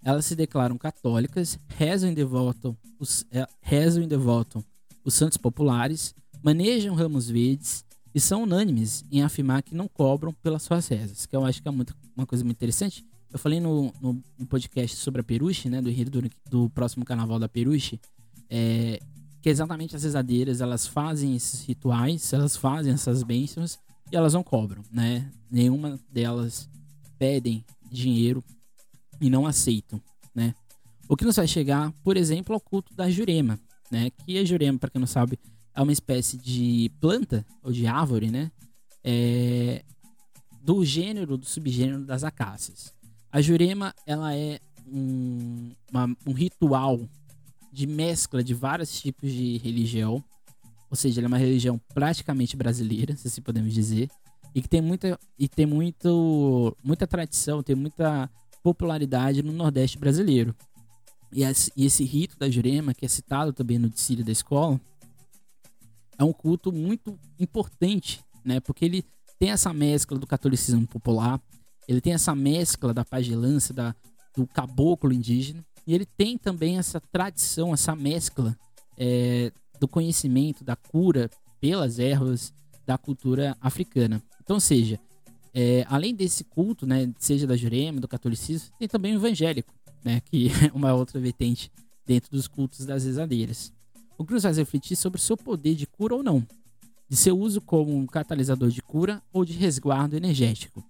Elas 0.03 0.25
se 0.25 0.35
declaram 0.35 0.77
católicas, 0.77 1.57
rezam 1.67 2.11
e 2.11 2.15
devotam 2.15 2.77
os, 2.99 3.25
é, 3.31 3.47
rezam 3.61 4.03
e 4.03 4.07
devotam 4.07 4.63
os 5.03 5.13
santos 5.13 5.37
populares, 5.37 6.13
manejam 6.41 6.95
ramos 6.95 7.29
verdes 7.29 7.85
e 8.13 8.19
são 8.19 8.43
unânimes 8.43 9.03
em 9.11 9.23
afirmar 9.23 9.63
que 9.63 9.75
não 9.75 9.87
cobram 9.87 10.33
pelas 10.33 10.63
suas 10.63 10.87
rezas, 10.87 11.25
que 11.25 11.35
eu 11.35 11.45
acho 11.45 11.61
que 11.61 11.67
é 11.67 11.71
muito, 11.71 11.95
uma 12.15 12.25
coisa 12.25 12.43
muito 12.43 12.57
interessante. 12.57 13.05
Eu 13.31 13.39
falei 13.39 13.59
no, 13.59 13.93
no, 13.99 14.21
no 14.37 14.45
podcast 14.45 14.95
sobre 14.97 15.21
a 15.21 15.23
Peruche, 15.23 15.69
né, 15.69 15.81
do 15.81 15.91
do, 16.09 16.29
do, 16.49 16.69
próximo 16.69 17.03
carnaval 17.03 17.39
da 17.39 17.49
Peruche, 17.49 17.99
é, 18.49 18.99
que 19.41 19.49
exatamente 19.49 19.95
as 19.95 20.03
rezadeiras, 20.03 20.61
elas 20.61 20.85
fazem 20.85 21.35
esses 21.35 21.65
rituais, 21.65 22.31
elas 22.31 22.55
fazem 22.55 22.93
essas 22.93 23.23
bênçãos 23.23 23.79
e 24.13 24.15
elas 24.15 24.35
não 24.35 24.43
cobram, 24.43 24.83
né? 24.91 25.27
Nenhuma 25.49 25.99
delas 26.11 26.69
pedem 27.17 27.65
dinheiro 27.91 28.43
e 29.19 29.27
não 29.27 29.47
aceitam, 29.47 29.99
né? 30.35 30.53
O 31.09 31.17
que 31.17 31.25
nos 31.25 31.35
vai 31.35 31.47
chegar, 31.47 31.91
por 32.03 32.15
exemplo, 32.15 32.53
ao 32.53 32.61
culto 32.61 32.93
da 32.93 33.09
jurema, 33.09 33.59
né? 33.89 34.11
Que 34.11 34.37
a 34.37 34.45
jurema, 34.45 34.77
para 34.77 34.91
quem 34.91 34.99
não 34.99 35.07
sabe, 35.07 35.39
é 35.73 35.81
uma 35.81 35.91
espécie 35.91 36.37
de 36.37 36.91
planta 37.01 37.43
ou 37.63 37.71
de 37.71 37.87
árvore, 37.87 38.29
né? 38.29 38.51
É, 39.03 39.83
do 40.61 40.85
gênero, 40.85 41.35
do 41.35 41.45
subgênero 41.47 42.05
das 42.05 42.23
acácias. 42.23 42.93
A 43.31 43.41
jurema, 43.41 43.95
ela 44.05 44.35
é 44.35 44.59
um, 44.85 45.71
uma, 45.91 46.15
um 46.27 46.33
ritual 46.33 46.99
de 47.71 47.87
mescla 47.87 48.43
de 48.43 48.53
vários 48.53 49.01
tipos 49.01 49.31
de 49.31 49.57
religião, 49.57 50.23
ou 50.93 50.95
seja, 50.95 51.19
ele 51.19 51.25
é 51.25 51.27
uma 51.27 51.39
religião 51.39 51.81
praticamente 51.91 52.55
brasileira, 52.55 53.17
se 53.17 53.27
assim 53.27 53.41
podemos 53.41 53.73
dizer, 53.73 54.11
e 54.53 54.61
que 54.61 54.69
tem 54.69 54.79
muita 54.79 55.19
e 55.39 55.49
tem 55.49 55.65
muito 55.65 56.77
muita 56.83 57.07
tradição, 57.07 57.63
tem 57.63 57.75
muita 57.75 58.29
popularidade 58.61 59.41
no 59.41 59.51
Nordeste 59.51 59.97
brasileiro. 59.97 60.55
E 61.31 61.41
esse 61.83 62.03
rito 62.03 62.37
da 62.37 62.47
Jurema, 62.47 62.93
que 62.93 63.07
é 63.07 63.09
citado 63.09 63.51
também 63.51 63.79
no 63.79 63.89
Dicílio 63.89 64.23
da 64.23 64.31
escola, 64.31 64.79
é 66.15 66.23
um 66.23 66.31
culto 66.31 66.71
muito 66.71 67.19
importante, 67.39 68.23
né? 68.45 68.59
Porque 68.59 68.85
ele 68.85 69.03
tem 69.39 69.49
essa 69.49 69.73
mescla 69.73 70.19
do 70.19 70.27
catolicismo 70.27 70.85
popular, 70.85 71.41
ele 71.87 72.01
tem 72.01 72.13
essa 72.13 72.35
mescla 72.35 72.93
da 72.93 73.03
pagelança, 73.03 73.73
da, 73.73 73.95
do 74.37 74.45
caboclo 74.45 75.11
indígena, 75.11 75.65
e 75.87 75.95
ele 75.95 76.05
tem 76.05 76.37
também 76.37 76.77
essa 76.77 77.01
tradição, 77.01 77.73
essa 77.73 77.95
mescla 77.95 78.55
é, 78.95 79.51
do 79.79 79.87
conhecimento 79.87 80.63
da 80.63 80.75
cura 80.75 81.29
pelas 81.59 81.99
ervas 81.99 82.53
da 82.85 82.97
cultura 82.97 83.55
africana. 83.61 84.21
Então, 84.41 84.59
seja, 84.59 84.99
é, 85.53 85.85
além 85.87 86.15
desse 86.15 86.43
culto, 86.43 86.85
né, 86.85 87.13
seja 87.19 87.45
da 87.45 87.55
Jurema, 87.55 88.01
do 88.01 88.07
catolicismo, 88.07 88.69
tem 88.77 88.87
também 88.87 89.13
o 89.13 89.17
evangélico, 89.17 89.73
né, 90.03 90.19
que 90.21 90.49
é 90.65 90.71
uma 90.73 90.93
outra 90.93 91.19
vertente 91.19 91.71
dentro 92.05 92.31
dos 92.31 92.47
cultos 92.47 92.85
das 92.85 93.05
rezadeiras. 93.05 93.71
O 94.17 94.25
Cruz 94.25 94.43
faz 94.43 94.57
refletir 94.57 94.95
sobre 94.95 95.21
seu 95.21 95.37
poder 95.37 95.75
de 95.75 95.85
cura 95.85 96.15
ou 96.15 96.23
não, 96.23 96.45
de 97.07 97.15
seu 97.15 97.37
uso 97.37 97.61
como 97.61 97.95
um 97.95 98.05
catalisador 98.05 98.69
de 98.69 98.81
cura 98.81 99.21
ou 99.31 99.45
de 99.45 99.53
resguardo 99.53 100.17
energético. 100.17 100.83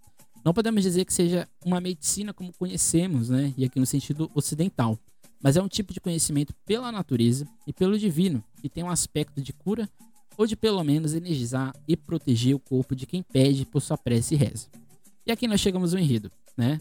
Não 0.44 0.54
podemos 0.54 0.84
dizer 0.84 1.06
que 1.06 1.14
seja 1.14 1.48
uma 1.64 1.80
medicina 1.80 2.34
como 2.34 2.54
conhecemos, 2.54 3.30
né, 3.30 3.54
e 3.58 3.66
aqui 3.66 3.80
no 3.80 3.86
sentido 3.86 4.30
ocidental, 4.34 4.98
mas 5.44 5.58
é 5.58 5.62
um 5.62 5.68
tipo 5.68 5.94
de 5.94 6.00
conhecimento 6.00 6.54
pela 6.66 6.90
natureza 6.90 7.46
e 7.68 7.74
pelo 7.74 8.00
divino, 8.00 8.42
que 8.62 8.70
tem 8.70 8.82
um 8.82 8.90
aspecto 8.90 9.42
de 9.42 9.52
cura 9.52 9.90
ou 10.38 10.48
de 10.48 10.56
pelo 10.56 10.82
menos 10.86 11.14
energizar 11.14 11.76
e 11.86 11.98
proteger 11.98 12.56
o 12.56 12.60
corpo 12.60 12.96
de 12.96 13.06
quem 13.06 13.22
pede 13.22 13.66
por 13.66 13.82
sua 13.82 13.98
prece 13.98 14.36
e 14.36 14.38
reza. 14.38 14.68
E 15.28 15.32
aqui 15.34 15.46
nós 15.46 15.60
chegamos 15.60 15.94
ao 15.94 16.00
enredo, 16.00 16.32
né? 16.58 16.80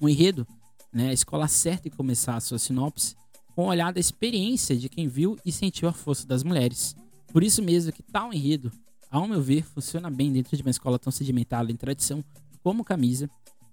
O 0.00 0.08
enredo 0.08 0.44
né, 0.92 1.10
a 1.10 1.12
escola 1.12 1.46
certa 1.46 1.86
em 1.86 1.90
começar 1.90 2.36
a 2.36 2.40
sua 2.40 2.58
sinopse 2.58 3.14
com 3.54 3.66
o 3.66 3.68
olhar 3.68 3.92
da 3.92 4.00
experiência 4.00 4.76
de 4.76 4.88
quem 4.88 5.06
viu 5.06 5.38
e 5.44 5.52
sentiu 5.52 5.88
a 5.88 5.92
força 5.92 6.26
das 6.26 6.42
mulheres. 6.42 6.96
Por 7.32 7.44
isso 7.44 7.62
mesmo 7.62 7.92
que 7.92 8.02
tal 8.02 8.32
enredo, 8.32 8.70
ao 9.10 9.28
meu 9.28 9.40
ver, 9.40 9.62
funciona 9.62 10.10
bem 10.10 10.32
dentro 10.32 10.56
de 10.56 10.62
uma 10.62 10.70
escola 10.70 10.98
tão 10.98 11.12
sedimentada 11.12 11.70
em 11.70 11.76
tradição 11.76 12.22
como 12.62 12.84
camisa 12.84 13.30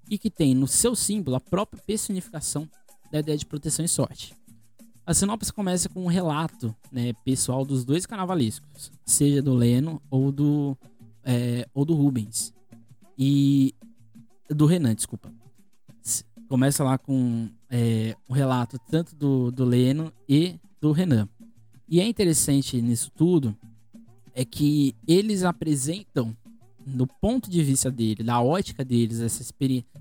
e 0.10 0.17
que 0.17 0.30
tem 0.30 0.54
no 0.54 0.67
seu 0.67 0.95
símbolo 0.95 1.36
a 1.36 1.39
própria 1.39 1.82
personificação 1.82 2.69
da 3.13 3.19
ideia 3.19 3.38
de 3.38 3.45
proteção 3.45 3.86
e 3.86 3.88
sorte. 3.88 4.34
A 5.06 5.13
sinopse 5.13 5.54
começa 5.54 5.88
com 5.88 6.04
um 6.04 6.08
relato 6.08 6.76
né, 6.91 7.13
pessoal 7.23 7.63
dos 7.63 7.86
dois 7.86 8.08
carnavalescos, 8.08 8.91
seja 9.06 9.39
do 9.39 9.54
Leno 9.54 10.02
ou 10.10 10.32
do, 10.32 10.76
é, 11.23 11.67
ou 11.76 11.86
do 11.86 11.93
Rubens. 11.93 12.52
E. 13.17 13.76
Do 14.49 14.65
Renan, 14.65 14.95
desculpa. 14.95 15.32
Começa 16.49 16.84
lá 16.84 16.97
com 16.97 17.49
é, 17.69 18.15
um 18.28 18.34
relato 18.34 18.80
tanto 18.89 19.15
do, 19.15 19.52
do 19.52 19.63
Leno 19.63 20.12
e 20.28 20.56
do 20.82 20.91
Renan. 20.91 21.30
E 21.88 21.99
é 21.99 22.08
interessante 22.08 22.82
nisso 22.82 23.12
tudo 23.15 23.56
é 24.34 24.43
que 24.43 24.95
eles 25.08 25.43
apresentam, 25.43 26.36
do 26.86 27.06
ponto 27.06 27.49
de 27.49 27.63
vista 27.63 27.91
dele, 27.91 28.23
da 28.23 28.41
ótica 28.41 28.84
deles, 28.84 29.19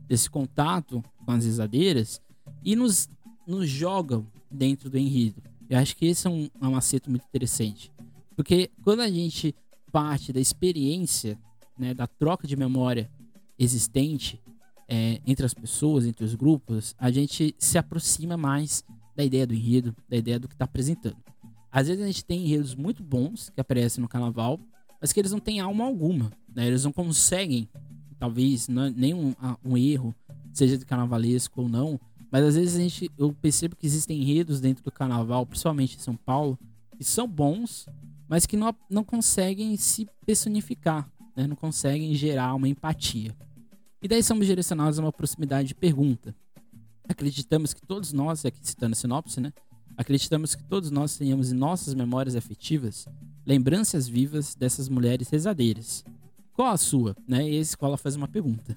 desse 0.09 0.31
contato 0.31 1.05
com 1.25 1.33
as 1.33 1.45
risadeiras, 1.45 2.21
e 2.65 2.77
nos, 2.77 3.09
nos 3.47 3.69
jogam 3.69 4.27
dentro 4.51 4.89
do 4.91 4.99
enredo. 4.99 5.43
Eu 5.69 5.79
acho 5.79 5.97
que 5.97 6.07
esse 6.07 6.27
é 6.27 6.31
um, 6.31 6.49
é 6.61 6.67
um 6.69 6.77
acerto 6.77 7.11
muito 7.11 7.25
interessante. 7.25 7.91
Porque 8.37 8.71
quando 8.83 9.01
a 9.01 9.09
gente 9.09 9.55
parte 9.91 10.33
da 10.33 10.41
experiência, 10.41 11.39
né, 11.79 11.93
da 11.93 12.07
troca 12.07 12.47
de 12.47 12.57
memória 12.57 13.11
existente 13.59 14.41
é, 14.89 15.21
entre 15.27 15.45
as 15.47 15.55
pessoas, 15.55 16.07
entre 16.07 16.25
os 16.25 16.35
grupos, 16.35 16.95
a 16.99 17.11
gente 17.11 17.55
se 17.59 17.79
aproxima 17.79 18.37
mais 18.37 18.85
da 19.15 19.25
ideia 19.25 19.47
do 19.47 19.55
enredo, 19.55 19.95
da 20.09 20.17
ideia 20.17 20.39
do 20.39 20.49
que 20.49 20.55
está 20.55 20.65
apresentando. 20.65 21.17
Às 21.71 21.89
vezes 21.89 22.03
a 22.03 22.07
gente 22.07 22.25
tem 22.25 22.45
enredos 22.45 22.75
muito 22.75 23.03
bons 23.03 23.51
que 23.51 23.61
aparecem 23.61 24.03
no 24.03 24.09
carnaval, 24.09 24.61
mas 25.01 25.13
que 25.13 25.21
eles 25.21 25.33
não 25.33 25.41
têm 25.41 25.61
alma 25.61 25.85
alguma. 25.85 26.31
Né? 26.55 26.67
Eles 26.67 26.85
não 26.85 26.93
conseguem, 26.93 27.69
talvez, 28.19 28.69
não, 28.69 28.85
é 28.85 28.91
nenhum 28.91 29.35
um 29.65 29.77
erro, 29.77 30.15
seja 30.53 30.77
de 30.77 30.85
carnavalesco 30.85 31.63
ou 31.63 31.69
não, 31.69 31.99
mas 32.33 32.45
às 32.45 32.57
vezes 32.57 32.77
a 32.77 32.81
gente, 32.81 33.11
eu 33.19 33.33
percebo 33.35 33.77
que 33.77 33.87
existem 33.87 34.23
enredos 34.23 34.61
dentro 34.61 34.83
do 34.83 34.91
carnaval, 34.91 35.45
principalmente 35.45 35.97
em 35.97 36.01
São 36.01 36.17
Paulo, 36.17 36.59
que 36.97 37.05
são 37.05 37.29
bons, 37.29 37.87
mas 38.27 38.47
que 38.47 38.57
não, 38.57 38.75
não 38.89 39.05
conseguem 39.05 39.77
se 39.77 40.09
personificar, 40.25 41.07
né? 41.37 41.47
não 41.47 41.55
conseguem 41.55 42.15
gerar 42.15 42.55
uma 42.55 42.67
empatia. 42.67 43.37
E 44.03 44.09
daí 44.09 44.23
somos 44.23 44.47
direcionados 44.47 44.99
a 44.99 45.03
uma 45.03 45.13
proximidade 45.13 45.69
de 45.69 45.75
pergunta. 45.75 46.35
Acreditamos 47.07 47.75
que 47.75 47.83
todos 47.87 48.13
nós, 48.13 48.47
aqui 48.47 48.59
citando 48.63 48.95
a 48.95 48.97
sinopse, 48.97 49.39
né? 49.39 49.53
Acreditamos 49.97 50.55
que 50.55 50.65
todos 50.65 50.91
nós 50.91 51.17
tenhamos 51.19 51.53
em 51.53 51.55
nossas 51.55 51.93
memórias 51.95 52.35
afetivas 52.35 53.07
lembranças 53.45 54.09
vivas 54.09 54.55
dessas 54.55 54.89
mulheres 54.89 55.29
rezadeiras. 55.29 56.05
Qual 56.53 56.69
a 56.69 56.77
sua? 56.77 57.17
Né? 57.27 57.51
E 57.51 57.59
a 57.59 57.61
escola 57.61 57.97
faz 57.97 58.15
uma 58.15 58.29
pergunta. 58.29 58.77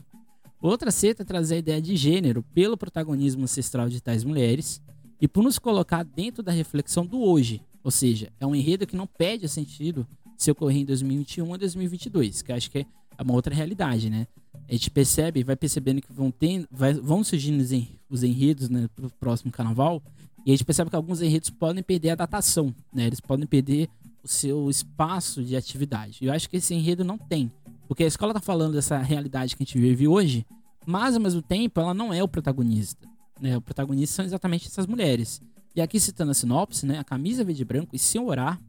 Outra 0.65 0.89
seta 0.89 1.23
traz 1.23 1.51
a 1.51 1.57
ideia 1.57 1.79
de 1.79 1.95
gênero 1.95 2.41
pelo 2.41 2.75
protagonismo 2.75 3.43
ancestral 3.43 3.87
de 3.87 4.01
tais 4.01 4.23
mulheres 4.23 4.81
e 5.21 5.27
por 5.27 5.43
nos 5.43 5.59
colocar 5.59 6.01
dentro 6.01 6.41
da 6.41 6.51
reflexão 6.51 7.05
do 7.05 7.21
hoje. 7.21 7.61
Ou 7.83 7.91
seja, 7.91 8.31
é 8.39 8.47
um 8.47 8.55
enredo 8.55 8.87
que 8.87 8.95
não 8.95 9.05
perde 9.05 9.47
sentido 9.47 10.07
se 10.35 10.49
ocorrer 10.49 10.81
em 10.81 10.85
2021 10.85 11.47
ou 11.47 11.55
2022, 11.55 12.41
que 12.41 12.51
acho 12.51 12.71
que 12.71 12.79
é 12.79 13.21
uma 13.21 13.35
outra 13.35 13.53
realidade, 13.53 14.09
né? 14.09 14.25
A 14.67 14.71
gente 14.71 14.89
percebe, 14.89 15.43
vai 15.43 15.55
percebendo 15.55 16.01
que 16.01 16.11
vão, 16.11 16.31
ter, 16.31 16.67
vai, 16.71 16.95
vão 16.95 17.23
surgindo 17.23 17.63
os 18.09 18.23
enredos 18.23 18.67
né, 18.67 18.89
para 18.95 19.05
o 19.05 19.09
próximo 19.11 19.51
carnaval, 19.51 20.01
e 20.43 20.49
a 20.49 20.53
gente 20.55 20.65
percebe 20.65 20.89
que 20.89 20.95
alguns 20.95 21.21
enredos 21.21 21.51
podem 21.51 21.83
perder 21.83 22.09
a 22.09 22.15
datação, 22.15 22.73
né? 22.91 23.05
Eles 23.05 23.19
podem 23.19 23.45
perder 23.45 23.87
o 24.23 24.27
seu 24.27 24.67
espaço 24.67 25.43
de 25.43 25.55
atividade. 25.55 26.25
Eu 26.25 26.33
acho 26.33 26.49
que 26.49 26.57
esse 26.57 26.73
enredo 26.73 27.03
não 27.03 27.19
tem. 27.19 27.51
Porque 27.87 28.03
a 28.03 28.07
escola 28.07 28.33
tá 28.33 28.39
falando 28.39 28.73
dessa 28.73 28.97
realidade 28.97 29.55
que 29.55 29.63
a 29.63 29.65
gente 29.65 29.77
vive 29.77 30.07
hoje, 30.07 30.45
mas 30.85 31.15
ao 31.15 31.21
mesmo 31.21 31.41
tempo 31.41 31.79
ela 31.79 31.93
não 31.93 32.13
é 32.13 32.23
o 32.23 32.27
protagonista. 32.27 33.07
Né? 33.39 33.57
O 33.57 33.61
protagonista 33.61 34.15
são 34.15 34.25
exatamente 34.25 34.67
essas 34.67 34.87
mulheres. 34.87 35.41
E 35.75 35.81
aqui 35.81 35.99
citando 35.99 36.31
a 36.31 36.33
sinopse, 36.33 36.85
né? 36.85 36.99
A 36.99 37.03
camisa 37.03 37.43
verde 37.43 37.61
e 37.61 37.65
branco, 37.65 37.95
em 37.95 37.99
seu 37.99 38.27
orar, 38.27 38.61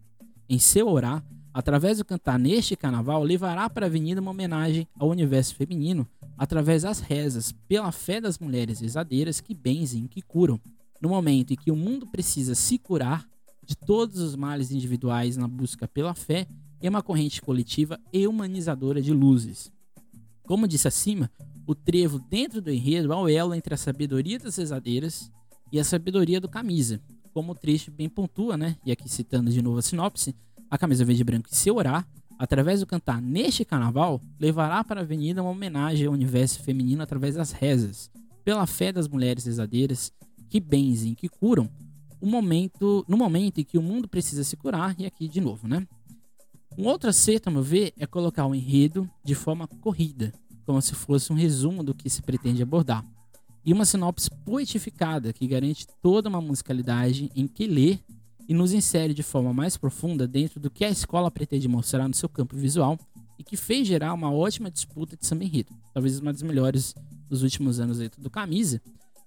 em 0.49 0.59
seu 0.59 0.89
orar, 0.89 1.25
através 1.55 1.99
do 1.99 2.05
cantar 2.05 2.39
neste 2.39 2.77
carnaval, 2.77 3.23
levará 3.23 3.71
para 3.71 3.87
a 3.87 3.89
avenida 3.89 4.21
uma 4.21 4.33
homenagem 4.33 4.89
ao 4.99 5.09
universo 5.09 5.55
feminino 5.55 6.07
através 6.37 6.83
das 6.83 7.01
rezas, 7.01 7.53
pela 7.67 7.93
fé 7.93 8.21
das 8.21 8.39
mulheres 8.39 8.83
exadeiras 8.83 9.41
que 9.41 9.55
benzem, 9.55 10.07
que 10.07 10.21
curam. 10.21 10.61
No 11.01 11.09
momento 11.09 11.53
em 11.53 11.57
que 11.57 11.71
o 11.71 11.77
mundo 11.77 12.07
precisa 12.07 12.55
se 12.55 12.79
curar 12.79 13.27
de 13.65 13.77
todos 13.77 14.21
os 14.21 14.37
males 14.37 14.71
individuais 14.71 15.37
na 15.37 15.49
busca 15.49 15.89
pela 15.89 16.15
fé, 16.15 16.47
é 16.87 16.91
uma 16.91 17.03
corrente 17.03 17.43
coletiva 17.43 17.99
e 18.13 18.27
humanizadora 18.27 19.01
de 19.03 19.13
luzes. 19.13 19.73
Como 20.45 20.69
disse 20.69 20.87
acima, 20.87 21.31
o 21.67 21.75
trevo 21.75 22.19
dentro 22.19 22.63
do 22.63 22.71
enredo 22.71 23.13
é 23.13 23.17
o 23.17 23.29
elo 23.29 23.55
entre 23.55 23.75
a 23.75 23.77
sabedoria 23.77 24.39
das 24.39 24.57
rezadeiras 24.57 25.31
e 25.73 25.81
a 25.81 25.85
sabedoria 25.85 26.41
do 26.41 26.49
camisa. 26.49 27.01
Como 27.33 27.53
o 27.53 27.55
trecho 27.55 27.91
bem 27.91 28.09
pontua, 28.09 28.57
né? 28.57 28.77
E 28.85 28.93
aqui 28.93 29.09
citando 29.09 29.51
de 29.51 29.61
novo 29.61 29.79
a 29.79 29.83
sinopse, 29.83 30.35
a 30.71 30.79
camisa 30.79 31.05
verde 31.05 31.23
e 31.23 31.25
branco 31.25 31.49
e 31.51 31.57
seu 31.57 31.77
orar, 31.77 32.07
através 32.39 32.81
do 32.81 32.87
cantar 32.87 33.21
neste 33.21 33.65
carnaval, 33.65 34.21
levará 34.39 34.85
para 34.85 35.01
a 35.01 35.05
avenida 35.05 35.43
uma 35.43 35.51
homenagem 35.51 36.07
ao 36.07 36.13
universo 36.13 36.63
feminino 36.63 37.03
através 37.03 37.35
das 37.35 37.51
rezas, 37.51 38.11
pela 38.45 38.67
fé 38.67 38.93
das 38.93 39.09
mulheres 39.09 39.45
rezadeiras 39.45 40.13
que 40.49 40.61
benzem, 40.61 41.15
que 41.15 41.29
curam, 41.29 41.69
o 42.21 42.27
momento, 42.27 43.05
no 43.09 43.17
momento 43.17 43.61
em 43.61 43.65
que 43.65 43.77
o 43.77 43.83
mundo 43.83 44.09
precisa 44.09 44.45
se 44.45 44.57
curar, 44.57 44.95
e 44.99 45.05
aqui 45.05 45.29
de 45.29 45.41
novo, 45.41 45.67
né? 45.69 45.87
Um 46.79 46.87
outro 46.87 47.09
acerto, 47.09 47.49
a 47.49 47.53
meu 47.53 47.63
ver, 47.63 47.95
é 47.99 48.07
colocar 48.07 48.47
o 48.47 48.55
enredo 48.55 49.09
de 49.25 49.35
forma 49.35 49.67
corrida, 49.67 50.33
como 50.67 50.81
se 50.83 50.95
fosse 50.95 51.33
um 51.33 51.37
resumo 51.37 51.83
do 51.83 51.95
que 51.95 52.11
se 52.11 52.21
pretende 52.21 52.63
abordar. 52.63 53.05
E 53.65 53.73
uma 53.73 53.87
sinopse 53.87 54.31
poetificada 54.45 55.33
que 55.33 55.47
garante 55.47 55.87
toda 56.03 56.29
uma 56.29 56.41
musicalidade 56.41 57.31
em 57.35 57.47
que 57.47 57.67
lê 57.67 57.99
e 58.47 58.53
nos 58.53 58.73
insere 58.73 59.15
de 59.15 59.23
forma 59.23 59.53
mais 59.55 59.77
profunda 59.77 60.29
dentro 60.29 60.61
do 60.61 60.71
que 60.71 60.85
a 60.85 60.91
escola 60.91 61.31
pretende 61.31 61.67
mostrar 61.67 62.07
no 62.07 62.15
seu 62.15 62.29
campo 62.29 62.55
visual 62.55 62.99
e 63.39 63.43
que 63.43 63.57
fez 63.57 63.89
gerar 63.89 64.13
uma 64.13 64.31
ótima 64.31 64.71
disputa 64.71 65.17
de 65.17 65.27
samba 65.27 65.45
enredo, 65.45 65.75
talvez 65.93 66.21
uma 66.21 66.33
das 66.33 66.43
melhores 66.43 66.95
dos 67.29 67.43
últimos 67.43 67.81
anos 67.81 67.99
dentro 67.99 68.23
do 68.23 68.31
Camisa. 68.31 68.81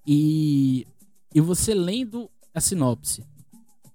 E, 0.06 0.88
e 1.34 1.42
você 1.42 1.74
lendo 1.74 2.30
a 2.54 2.62
sinopse, 2.62 3.24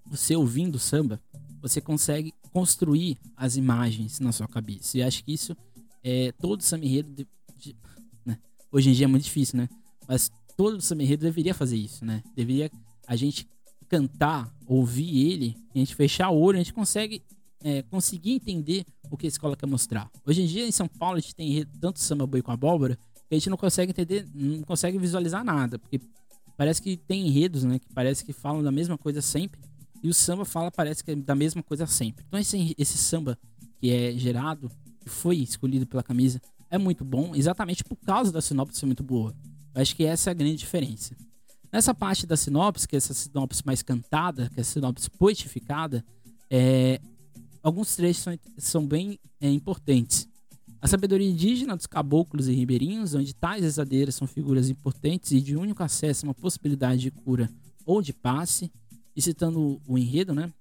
você 0.06 0.36
ouvindo 0.36 0.74
o 0.74 0.78
samba, 0.78 1.20
você 1.62 1.80
consegue 1.80 2.34
construir 2.54 3.18
as 3.36 3.56
imagens 3.56 4.20
na 4.20 4.30
sua 4.30 4.46
cabeça. 4.46 4.96
E 4.96 5.02
acho 5.02 5.24
que 5.24 5.32
isso 5.34 5.56
é 6.04 6.30
todo 6.40 6.62
samba 6.62 6.86
enredo 6.86 7.12
de, 7.12 7.26
de, 7.58 7.76
né? 8.24 8.38
hoje 8.70 8.90
em 8.90 8.92
dia 8.92 9.06
é 9.06 9.08
muito 9.08 9.24
difícil, 9.24 9.58
né? 9.58 9.68
Mas 10.06 10.30
todo 10.56 10.80
samba 10.80 11.02
enredo 11.02 11.24
deveria 11.24 11.52
fazer 11.52 11.76
isso, 11.76 12.04
né? 12.04 12.22
Deveria 12.36 12.70
a 13.08 13.16
gente 13.16 13.48
cantar, 13.88 14.54
ouvir 14.68 15.32
ele, 15.32 15.56
a 15.74 15.78
gente 15.78 15.96
fechar 15.96 16.30
o 16.30 16.38
olho, 16.38 16.54
a 16.54 16.62
gente 16.62 16.72
consegue 16.72 17.24
é, 17.60 17.82
conseguir 17.82 18.30
entender 18.30 18.86
o 19.10 19.16
que 19.16 19.26
a 19.26 19.28
escola 19.28 19.56
quer 19.56 19.66
mostrar. 19.66 20.08
Hoje 20.24 20.42
em 20.42 20.46
dia 20.46 20.64
em 20.64 20.72
São 20.72 20.86
Paulo 20.86 21.16
a 21.16 21.20
gente 21.20 21.34
tem 21.34 21.66
tanto 21.80 21.98
samba 21.98 22.24
boi 22.24 22.40
com 22.40 22.52
abóbora 22.52 22.96
que 23.28 23.34
a 23.34 23.38
gente 23.38 23.50
não 23.50 23.56
consegue 23.56 23.90
entender, 23.90 24.28
não 24.32 24.62
consegue 24.62 24.96
visualizar 24.96 25.42
nada, 25.44 25.76
porque 25.76 26.00
parece 26.56 26.80
que 26.80 26.96
tem 26.96 27.26
enredos, 27.26 27.64
né, 27.64 27.80
que 27.80 27.92
parece 27.92 28.24
que 28.24 28.32
falam 28.32 28.62
da 28.62 28.70
mesma 28.70 28.96
coisa 28.96 29.20
sempre 29.20 29.60
e 30.04 30.08
o 30.10 30.12
samba 30.12 30.44
fala, 30.44 30.70
parece 30.70 31.02
que 31.02 31.12
é 31.12 31.16
da 31.16 31.34
mesma 31.34 31.62
coisa 31.62 31.86
sempre. 31.86 32.26
Então 32.28 32.38
esse, 32.38 32.74
esse 32.76 32.98
samba 32.98 33.38
que 33.80 33.90
é 33.90 34.12
gerado, 34.12 34.70
que 35.00 35.08
foi 35.08 35.38
escolhido 35.38 35.86
pela 35.86 36.02
camisa, 36.02 36.42
é 36.70 36.76
muito 36.76 37.02
bom, 37.06 37.34
exatamente 37.34 37.82
por 37.82 37.96
causa 37.96 38.30
da 38.30 38.42
sinopse 38.42 38.78
ser 38.78 38.84
muito 38.84 39.02
boa. 39.02 39.34
Eu 39.74 39.80
acho 39.80 39.96
que 39.96 40.04
essa 40.04 40.28
é 40.28 40.32
a 40.32 40.34
grande 40.34 40.56
diferença. 40.56 41.16
Nessa 41.72 41.94
parte 41.94 42.26
da 42.26 42.36
sinopse, 42.36 42.86
que 42.86 42.94
é 42.94 42.98
essa 42.98 43.14
sinopse 43.14 43.62
mais 43.64 43.82
cantada, 43.82 44.50
que 44.50 44.60
é 44.60 44.62
a 44.62 44.64
sinopse 44.64 45.10
poetificada, 45.10 46.04
é, 46.50 47.00
alguns 47.62 47.96
trechos 47.96 48.24
são, 48.24 48.38
são 48.58 48.86
bem 48.86 49.18
é, 49.40 49.50
importantes. 49.50 50.28
A 50.82 50.86
sabedoria 50.86 51.26
indígena 51.26 51.74
dos 51.74 51.86
caboclos 51.86 52.46
e 52.46 52.52
ribeirinhos, 52.52 53.14
onde 53.14 53.34
tais 53.34 53.64
exadeiras 53.64 54.14
são 54.16 54.26
figuras 54.26 54.68
importantes 54.68 55.32
e 55.32 55.40
de 55.40 55.56
único 55.56 55.82
acesso 55.82 56.26
a 56.26 56.28
uma 56.28 56.34
possibilidade 56.34 57.00
de 57.00 57.10
cura 57.10 57.48
ou 57.86 58.02
de 58.02 58.12
passe, 58.12 58.70
e 59.16 59.22
citando 59.22 59.80
o 59.86 59.98
enredo, 59.98 60.34
né? 60.34 60.52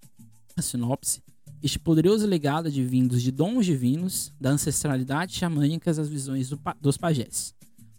A 0.56 0.62
sinopse. 0.62 1.22
Este 1.62 1.80
poderoso 1.80 2.28
legado 2.28 2.70
de 2.70 2.84
vindos 2.84 3.22
de 3.22 3.32
dons 3.32 3.66
divinos, 3.66 4.32
da 4.40 4.52
ancestralidade 4.52 5.36
xamânica 5.36 5.90
às 5.90 6.10
visões 6.10 6.50
do, 6.50 6.60
dos 6.82 6.98
pajés. 6.98 7.54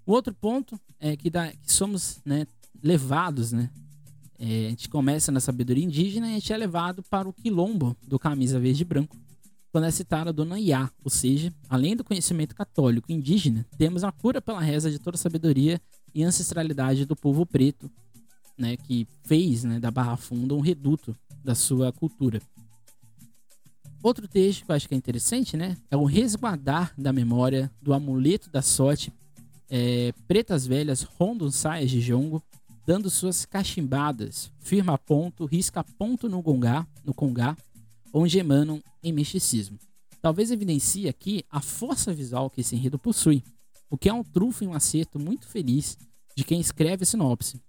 O 0.07 0.13
outro 0.13 0.35
ponto 0.35 0.79
é 1.01 1.17
que, 1.17 1.31
dá, 1.31 1.51
que 1.51 1.73
somos 1.73 2.19
né, 2.25 2.47
levados, 2.83 3.53
né? 3.53 3.71
É, 4.39 4.67
a 4.67 4.71
gente 4.71 4.89
começa 4.89 5.33
na 5.33 5.41
sabedoria 5.41 5.85
indígena 5.85 6.29
e 6.29 6.31
a 6.33 6.35
gente 6.35 6.53
é 6.53 6.57
levado 6.57 7.03
para 7.05 7.29
o 7.29 7.33
quilombo 7.33 7.97
do 8.07 8.19
camisa 8.19 8.61
verde 8.61 8.83
e 8.83 8.85
branco, 8.85 9.17
quando 9.75 9.87
é 9.87 9.91
citada 9.91 10.31
a 10.31 10.33
Dona 10.33 10.61
Iá, 10.61 10.89
ou 11.03 11.11
seja, 11.11 11.53
além 11.69 11.97
do 11.97 12.05
conhecimento 12.05 12.55
católico 12.55 13.11
indígena, 13.11 13.67
temos 13.77 14.05
a 14.05 14.13
cura 14.13 14.41
pela 14.41 14.61
reza 14.61 14.89
de 14.91 15.01
toda 15.01 15.17
a 15.17 15.19
sabedoria 15.19 15.81
e 16.15 16.23
ancestralidade 16.23 17.05
do 17.05 17.17
povo 17.17 17.45
preto, 17.45 17.91
né, 18.57 18.77
que 18.77 19.07
fez 19.25 19.65
né, 19.65 19.81
da 19.81 19.91
Barra 19.91 20.17
Funda 20.17 20.55
um 20.55 20.61
reduto 20.61 21.17
da 21.43 21.55
sua 21.55 21.93
cultura. 21.93 22.41
Outro 24.03 24.29
texto 24.29 24.65
que 24.65 24.71
eu 24.71 24.77
acho 24.77 24.89
que 24.89 24.95
é 24.95 24.99
interessante, 24.99 25.57
né, 25.57 25.77
é 25.91 25.97
o 25.97 26.05
resguardar 26.05 26.93
da 26.97 27.13
memória 27.13 27.71
do 27.81 27.95
amuleto 27.95 28.51
da 28.51 28.61
sorte. 28.61 29.13
É, 29.71 30.13
pretas 30.29 30.67
velhas 30.67 31.03
rondam 31.03 31.51
saias 31.51 31.91
de 31.91 32.01
jongo, 32.01 32.43
dando 32.87 33.09
suas 33.09 33.47
cachimbadas, 33.47 34.53
firma 34.59 34.99
ponto, 34.99 35.47
risca 35.47 35.83
ponto 35.83 36.29
no 36.29 36.43
gongá, 36.43 36.87
no 37.03 37.15
congá, 37.15 37.57
onde 38.13 38.39
emanam 38.39 38.83
em 39.03 39.11
misticismo. 39.13 39.79
Talvez 40.21 40.51
evidencie 40.51 41.09
aqui 41.09 41.43
a 41.51 41.61
força 41.61 42.13
visual 42.13 42.51
que 42.51 42.61
esse 42.61 42.77
enredo 42.77 42.99
possui, 42.99 43.43
o 43.91 43.97
que 43.97 44.09
é 44.09 44.13
um 44.13 44.23
trunfo 44.23 44.65
e 44.65 44.67
um 44.67 44.75
acerto 44.75 45.19
muito 45.19 45.47
feliz 45.47 45.97
de 46.37 46.45
quem 46.45 46.61
escreve 46.61 47.05
a 47.05 47.07
sinopse. 47.07 47.61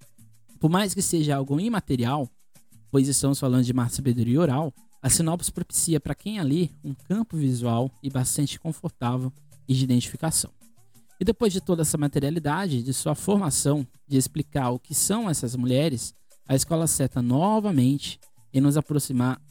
Por 0.59 0.69
mais 0.69 0.93
que 0.93 1.01
seja 1.01 1.35
algo 1.35 1.59
imaterial, 1.59 2.29
pois 2.91 3.07
estamos 3.07 3.39
falando 3.39 3.63
de 3.63 3.73
sabedoria 3.89 4.39
oral, 4.39 4.73
a 5.01 5.09
sinopse 5.09 5.51
propicia 5.51 5.99
para 5.99 6.15
quem 6.15 6.39
a 6.39 6.43
lê 6.43 6.69
um 6.83 6.93
campo 6.93 7.37
visual 7.37 7.91
e 8.01 8.09
bastante 8.09 8.59
confortável 8.59 9.31
e 9.67 9.73
de 9.73 9.83
identificação. 9.83 10.51
E 11.19 11.23
depois 11.23 11.53
de 11.53 11.61
toda 11.61 11.83
essa 11.83 11.97
materialidade, 11.97 12.83
de 12.83 12.93
sua 12.93 13.15
formação, 13.15 13.85
de 14.07 14.17
explicar 14.17 14.71
o 14.71 14.79
que 14.79 14.93
são 14.93 15.29
essas 15.29 15.55
mulheres, 15.55 16.13
a 16.47 16.55
escola 16.55 16.87
seta 16.87 17.21
novamente 17.21 18.19
em 18.53 18.61
nos 18.61 18.77
aproximar 18.77 19.41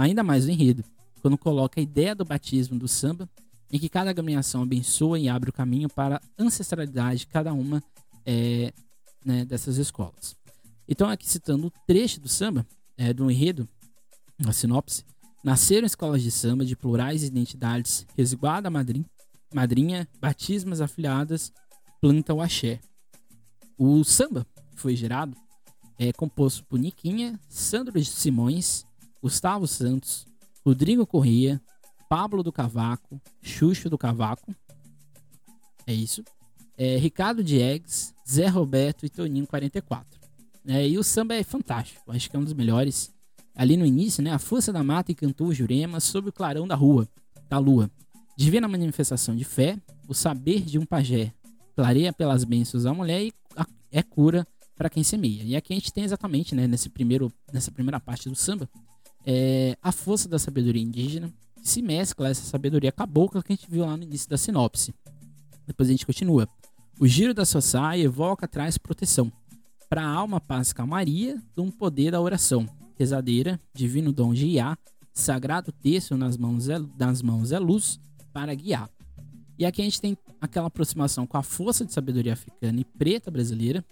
ainda 0.00 0.22
mais 0.22 0.44
do 0.46 0.50
enredo, 0.50 0.84
quando 1.20 1.38
coloca 1.38 1.80
a 1.80 1.82
ideia 1.82 2.14
do 2.14 2.24
batismo 2.24 2.78
do 2.78 2.88
samba, 2.88 3.28
em 3.72 3.78
que 3.78 3.88
cada 3.88 4.10
agremiação 4.10 4.62
abençoa 4.62 5.18
e 5.18 5.28
abre 5.28 5.50
o 5.50 5.52
caminho 5.52 5.88
para 5.88 6.16
a 6.16 6.42
ancestralidade 6.42 7.20
de 7.20 7.26
cada 7.26 7.52
uma 7.52 7.82
é, 8.24 8.72
né, 9.24 9.44
dessas 9.44 9.76
escolas. 9.78 10.36
Então, 10.88 11.08
aqui 11.08 11.28
citando 11.28 11.68
o 11.68 11.72
trecho 11.86 12.20
do 12.20 12.28
samba, 12.28 12.66
é, 12.96 13.12
do 13.12 13.30
enredo, 13.30 13.68
a 14.46 14.52
sinopse, 14.52 15.04
nasceram 15.42 15.86
escolas 15.86 16.22
de 16.22 16.30
samba 16.30 16.64
de 16.64 16.76
plurais 16.76 17.22
identidades, 17.22 18.06
resguarda 18.16 18.70
madrinha, 18.70 19.06
madrinha, 19.52 20.08
batismas 20.20 20.80
afiliadas, 20.80 21.52
planta 22.00 22.34
o 22.34 22.40
axé. 22.40 22.80
O 23.78 24.04
samba 24.04 24.46
foi 24.76 24.94
gerado 24.94 25.36
é 25.98 26.12
composto 26.12 26.64
por 26.64 26.78
Niquinha, 26.78 27.38
Sandro 27.48 28.02
Simões, 28.04 28.84
Gustavo 29.22 29.66
Santos, 29.66 30.26
Rodrigo 30.64 31.06
Corrêa, 31.06 31.60
Pablo 32.08 32.42
do 32.42 32.52
Cavaco, 32.52 33.20
Xuxo 33.40 33.88
do 33.88 33.96
Cavaco. 33.96 34.54
É 35.86 35.94
isso. 35.94 36.24
É, 36.76 36.96
Ricardo 36.96 37.44
Diegues, 37.44 38.12
Zé 38.28 38.48
Roberto 38.48 39.06
e 39.06 39.08
Toninho 39.08 39.46
44. 39.46 40.20
É, 40.66 40.88
e 40.88 40.98
o 40.98 41.04
samba 41.04 41.34
é 41.34 41.42
fantástico, 41.42 42.10
acho 42.10 42.30
que 42.30 42.36
é 42.36 42.38
um 42.38 42.44
dos 42.44 42.54
melhores. 42.54 43.12
Ali 43.54 43.76
no 43.76 43.86
início, 43.86 44.22
né, 44.22 44.32
a 44.32 44.38
força 44.38 44.72
da 44.72 44.82
mata 44.82 45.12
encantou 45.12 45.48
o 45.48 45.54
Jurema 45.54 46.00
sob 46.00 46.30
o 46.30 46.32
clarão 46.32 46.66
da 46.66 46.74
rua, 46.74 47.08
da 47.48 47.58
lua. 47.58 47.90
Divina 48.36 48.66
manifestação 48.66 49.36
de 49.36 49.44
fé, 49.44 49.78
o 50.08 50.14
saber 50.14 50.62
de 50.62 50.78
um 50.78 50.84
pajé 50.84 51.32
clareia 51.76 52.12
pelas 52.12 52.44
bênçãos 52.44 52.84
da 52.84 52.94
mulher 52.94 53.22
e 53.22 53.32
é 53.92 54.02
cura 54.02 54.46
para 54.74 54.90
quem 54.90 55.04
semeia. 55.04 55.42
E 55.44 55.54
aqui 55.54 55.72
a 55.72 55.76
gente 55.76 55.92
tem 55.92 56.04
exatamente, 56.04 56.54
né, 56.54 56.66
nesse 56.66 56.88
primeiro, 56.88 57.32
nessa 57.52 57.70
primeira 57.70 58.00
parte 58.00 58.28
do 58.28 58.34
samba, 58.34 58.68
é, 59.24 59.76
a 59.80 59.92
força 59.92 60.28
da 60.28 60.38
sabedoria 60.38 60.82
indígena 60.82 61.32
que 61.62 61.68
se 61.68 61.80
mescla 61.80 62.26
a 62.26 62.30
essa 62.30 62.44
sabedoria 62.44 62.90
cabocla 62.90 63.42
que 63.42 63.52
a 63.52 63.56
gente 63.56 63.70
viu 63.70 63.86
lá 63.86 63.96
no 63.96 64.02
início 64.02 64.28
da 64.28 64.36
sinopse. 64.36 64.92
Depois 65.66 65.88
a 65.88 65.92
gente 65.92 66.04
continua. 66.04 66.48
O 67.00 67.06
giro 67.06 67.32
da 67.32 67.44
sua 67.44 67.60
saia 67.60 68.02
evoca, 68.02 68.46
traz 68.46 68.76
proteção. 68.76 69.32
Para 69.94 70.08
a 70.08 70.10
alma, 70.10 70.40
paz 70.40 70.70
e 70.70 70.74
calmaria, 70.74 71.40
um 71.56 71.70
poder 71.70 72.10
da 72.10 72.20
oração. 72.20 72.68
Rezadeira, 72.98 73.60
divino 73.72 74.12
dom 74.12 74.34
de 74.34 74.44
Iá, 74.44 74.76
sagrado 75.12 75.70
texto 75.70 76.16
nas 76.16 76.36
mãos 76.36 76.68
é, 76.68 76.80
nas 76.98 77.22
mãos 77.22 77.52
é 77.52 77.60
luz, 77.60 78.00
para 78.32 78.52
guiar. 78.56 78.90
E 79.56 79.64
aqui 79.64 79.82
a 79.82 79.84
gente 79.84 80.00
tem 80.00 80.18
aquela 80.40 80.66
aproximação 80.66 81.28
com 81.28 81.36
a 81.36 81.44
força 81.44 81.84
de 81.84 81.92
sabedoria 81.92 82.32
africana 82.32 82.80
e 82.80 82.84
preta 82.84 83.30
brasileira, 83.30 83.84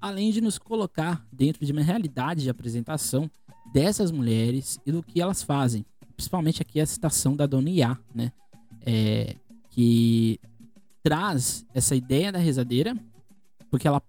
além 0.00 0.30
de 0.30 0.40
nos 0.40 0.58
colocar 0.58 1.26
dentro 1.32 1.66
de 1.66 1.72
uma 1.72 1.82
realidade 1.82 2.44
de 2.44 2.50
apresentação 2.50 3.28
dessas 3.72 4.12
mulheres 4.12 4.78
e 4.86 4.92
do 4.92 5.02
que 5.02 5.20
elas 5.20 5.42
fazem. 5.42 5.84
Principalmente 6.14 6.62
aqui 6.62 6.80
a 6.80 6.86
citação 6.86 7.34
da 7.34 7.46
Dona 7.46 7.68
Iá, 7.68 7.98
né? 8.14 8.30
É, 8.86 9.34
que 9.70 10.38
traz 11.02 11.66
essa 11.74 11.96
ideia 11.96 12.30
da 12.30 12.38
rezadeira, 12.38 12.96
porque 13.68 13.88
ela, 13.88 14.00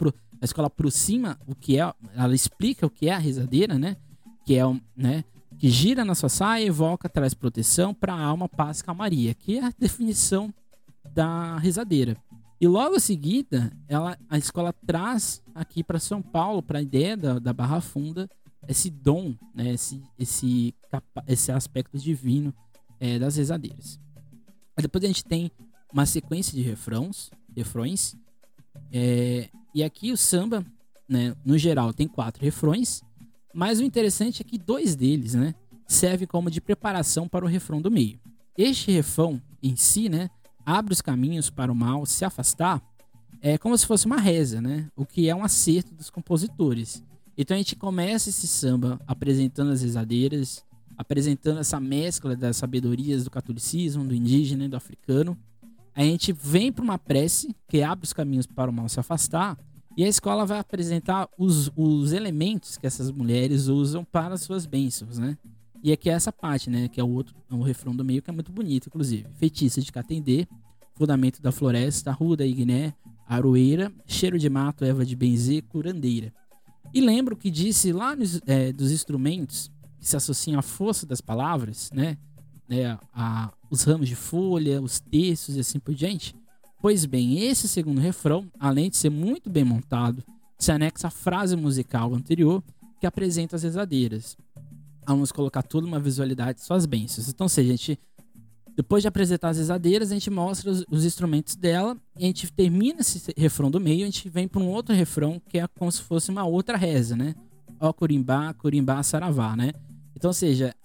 a 0.41 0.45
escola 0.45 0.67
aproxima 0.67 1.39
o 1.45 1.55
que 1.55 1.79
é, 1.79 1.93
ela 2.15 2.33
explica 2.33 2.85
o 2.85 2.89
que 2.89 3.09
é 3.09 3.13
a 3.13 3.17
rezadeira, 3.17 3.77
né? 3.77 3.97
Que 4.45 4.55
é, 4.55 4.63
né? 4.95 5.23
que 5.59 5.69
gira 5.69 6.05
na 6.05 6.15
sua 6.15 6.29
saia, 6.29 6.65
evoca, 6.65 7.09
traz 7.09 7.33
proteção 7.33 7.93
para 7.93 8.13
a 8.13 8.23
alma, 8.23 8.47
paz 8.47 8.81
calmaria, 8.81 9.33
que 9.33 9.57
é 9.57 9.65
a 9.65 9.73
definição 9.77 10.53
da 11.13 11.57
rezadeira. 11.57 12.15
E 12.61 12.67
logo 12.67 12.95
em 12.95 12.99
seguida, 12.99 13.71
ela, 13.87 14.17
a 14.29 14.37
escola 14.37 14.73
traz 14.73 15.41
aqui 15.53 15.83
para 15.83 15.99
São 15.99 16.21
Paulo, 16.21 16.63
para 16.63 16.79
a 16.79 16.81
ideia 16.81 17.15
da, 17.15 17.39
da 17.39 17.53
Barra 17.53 17.81
Funda, 17.81 18.29
esse 18.67 18.89
dom, 18.89 19.35
né, 19.53 19.73
esse, 19.73 20.01
esse, 20.17 20.73
esse 21.27 21.51
aspecto 21.51 21.97
divino 21.97 22.53
é, 22.99 23.19
das 23.19 23.35
rezadeiras. 23.35 23.99
Depois 24.77 25.03
a 25.03 25.07
gente 25.07 25.25
tem 25.25 25.51
uma 25.91 26.05
sequência 26.05 26.53
de 26.53 26.61
refrãos, 26.61 27.31
refrões, 27.55 28.15
é, 28.91 29.49
e 29.73 29.83
aqui 29.83 30.11
o 30.11 30.17
samba, 30.17 30.65
né, 31.07 31.35
no 31.45 31.57
geral, 31.57 31.93
tem 31.93 32.07
quatro 32.07 32.43
refrões, 32.43 33.03
mas 33.53 33.79
o 33.79 33.83
interessante 33.83 34.41
é 34.41 34.45
que 34.45 34.57
dois 34.57 34.95
deles, 34.95 35.33
né, 35.33 35.55
servem 35.87 36.27
como 36.27 36.51
de 36.51 36.61
preparação 36.61 37.27
para 37.27 37.45
o 37.45 37.47
refrão 37.47 37.81
do 37.81 37.89
meio. 37.89 38.19
Este 38.57 38.91
refrão 38.91 39.41
em 39.61 39.75
si, 39.75 40.09
né, 40.09 40.29
abre 40.65 40.93
os 40.93 41.01
caminhos 41.01 41.49
para 41.49 41.71
o 41.71 41.75
mal 41.75 42.05
se 42.05 42.23
afastar, 42.25 42.81
é 43.41 43.57
como 43.57 43.77
se 43.77 43.85
fosse 43.85 44.05
uma 44.05 44.17
reza, 44.17 44.61
né, 44.61 44.87
o 44.95 45.05
que 45.05 45.29
é 45.29 45.35
um 45.35 45.43
acerto 45.43 45.93
dos 45.93 46.09
compositores. 46.09 47.03
Então 47.37 47.55
a 47.55 47.57
gente 47.57 47.75
começa 47.75 48.29
esse 48.29 48.47
samba 48.47 48.99
apresentando 49.07 49.71
as 49.71 49.81
rezadeiras, 49.81 50.63
apresentando 50.97 51.61
essa 51.61 51.79
mescla 51.79 52.35
das 52.35 52.57
sabedorias 52.57 53.23
do 53.23 53.31
catolicismo, 53.31 54.03
do 54.03 54.13
indígena 54.13 54.65
e 54.65 54.67
do 54.67 54.75
africano. 54.75 55.37
A 55.99 56.03
gente 56.03 56.31
vem 56.31 56.71
para 56.71 56.81
uma 56.81 56.97
prece 56.97 57.53
que 57.67 57.83
abre 57.83 58.05
os 58.05 58.13
caminhos 58.13 58.47
para 58.47 58.71
o 58.71 58.73
mal 58.73 58.87
se 58.87 58.97
afastar 59.01 59.57
e 59.97 60.05
a 60.05 60.07
escola 60.07 60.45
vai 60.45 60.57
apresentar 60.57 61.27
os, 61.37 61.69
os 61.75 62.13
elementos 62.13 62.77
que 62.77 62.87
essas 62.87 63.11
mulheres 63.11 63.67
usam 63.67 64.05
para 64.05 64.37
suas 64.37 64.65
bênçãos, 64.65 65.17
né? 65.17 65.37
E 65.83 65.91
aqui 65.91 66.09
é 66.09 66.13
essa 66.13 66.31
parte, 66.31 66.69
né? 66.69 66.87
Que 66.87 67.01
é 67.01 67.03
o 67.03 67.09
outro, 67.09 67.35
é 67.51 67.53
o 67.53 67.61
refrão 67.61 67.93
do 67.93 68.05
meio, 68.05 68.21
que 68.21 68.29
é 68.29 68.33
muito 68.33 68.49
bonito, 68.49 68.87
inclusive. 68.87 69.27
Feitiça 69.35 69.81
de 69.81 69.91
Catendê, 69.91 70.47
fundamento 70.95 71.41
da 71.41 71.51
floresta, 71.51 72.13
ruda 72.13 72.45
igné, 72.45 72.93
aroeira, 73.27 73.91
cheiro 74.05 74.39
de 74.39 74.49
mato, 74.49 74.85
erva 74.85 75.05
de 75.05 75.17
benzer, 75.17 75.63
curandeira. 75.63 76.33
E 76.93 77.01
lembro 77.01 77.35
que 77.35 77.51
disse 77.51 77.91
lá 77.91 78.15
nos, 78.15 78.39
é, 78.47 78.71
dos 78.71 78.93
instrumentos 78.93 79.69
que 79.99 80.07
se 80.07 80.15
associam 80.15 80.59
à 80.59 80.61
força 80.61 81.05
das 81.05 81.19
palavras, 81.19 81.91
né? 81.91 82.17
Né 82.69 82.97
a, 83.13 83.51
os 83.69 83.83
ramos 83.83 84.07
de 84.07 84.15
folha, 84.15 84.81
os 84.81 84.99
textos 84.99 85.55
e 85.55 85.59
assim 85.59 85.79
por 85.79 85.93
diante. 85.93 86.35
Pois 86.81 87.03
bem, 87.03 87.39
esse 87.43 87.67
segundo 87.67 87.99
refrão, 87.99 88.49
além 88.57 88.89
de 88.89 88.95
ser 88.95 89.09
muito 89.09 89.49
bem 89.49 89.65
montado, 89.65 90.23
se 90.57 90.71
anexa 90.71 91.07
à 91.07 91.11
frase 91.11 91.55
musical 91.55 92.13
anterior 92.13 92.63
que 92.99 93.07
apresenta 93.07 93.55
as 93.55 93.63
rezadeiras. 93.63 94.37
Vamos 95.07 95.31
colocar 95.31 95.63
toda 95.63 95.87
uma 95.87 95.99
visualidade 95.99 96.59
de 96.59 96.65
suas 96.65 96.85
bênçãos. 96.85 97.27
Então, 97.27 97.49
se 97.49 97.59
a 97.59 97.63
gente, 97.63 97.97
depois 98.75 99.01
de 99.01 99.07
apresentar 99.07 99.49
as 99.49 99.57
rezadeiras, 99.57 100.11
a 100.11 100.13
gente 100.13 100.29
mostra 100.29 100.69
os, 100.69 100.85
os 100.89 101.03
instrumentos 101.05 101.55
dela 101.55 101.97
e 102.17 102.23
a 102.23 102.27
gente 102.27 102.51
termina 102.51 103.01
esse 103.01 103.33
refrão 103.35 103.71
do 103.71 103.79
meio, 103.79 104.03
a 104.03 104.05
gente 104.05 104.29
vem 104.29 104.47
para 104.47 104.61
um 104.61 104.67
outro 104.69 104.93
refrão 104.93 105.41
que 105.49 105.57
é 105.57 105.67
como 105.67 105.91
se 105.91 106.01
fosse 106.01 106.29
uma 106.29 106.45
outra 106.45 106.77
reza, 106.77 107.15
né? 107.15 107.33
Ó 107.79 107.91
Curimbá, 107.91 108.53
Curimbá, 108.53 109.01
Saravá, 109.01 109.55
né? 109.55 109.71
Então, 110.15 110.29
ou 110.29 110.33
seja, 110.33 110.75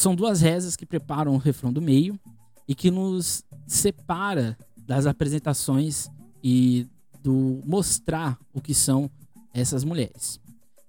são 0.00 0.14
duas 0.14 0.40
rezas 0.40 0.76
que 0.76 0.86
preparam 0.86 1.34
o 1.34 1.38
refrão 1.38 1.70
do 1.72 1.82
meio 1.82 2.18
e 2.66 2.74
que 2.74 2.90
nos 2.90 3.44
separa 3.66 4.56
das 4.78 5.04
apresentações 5.06 6.08
e 6.42 6.86
do 7.22 7.60
mostrar 7.66 8.38
o 8.54 8.62
que 8.62 8.72
são 8.72 9.10
essas 9.52 9.84
mulheres. 9.84 10.40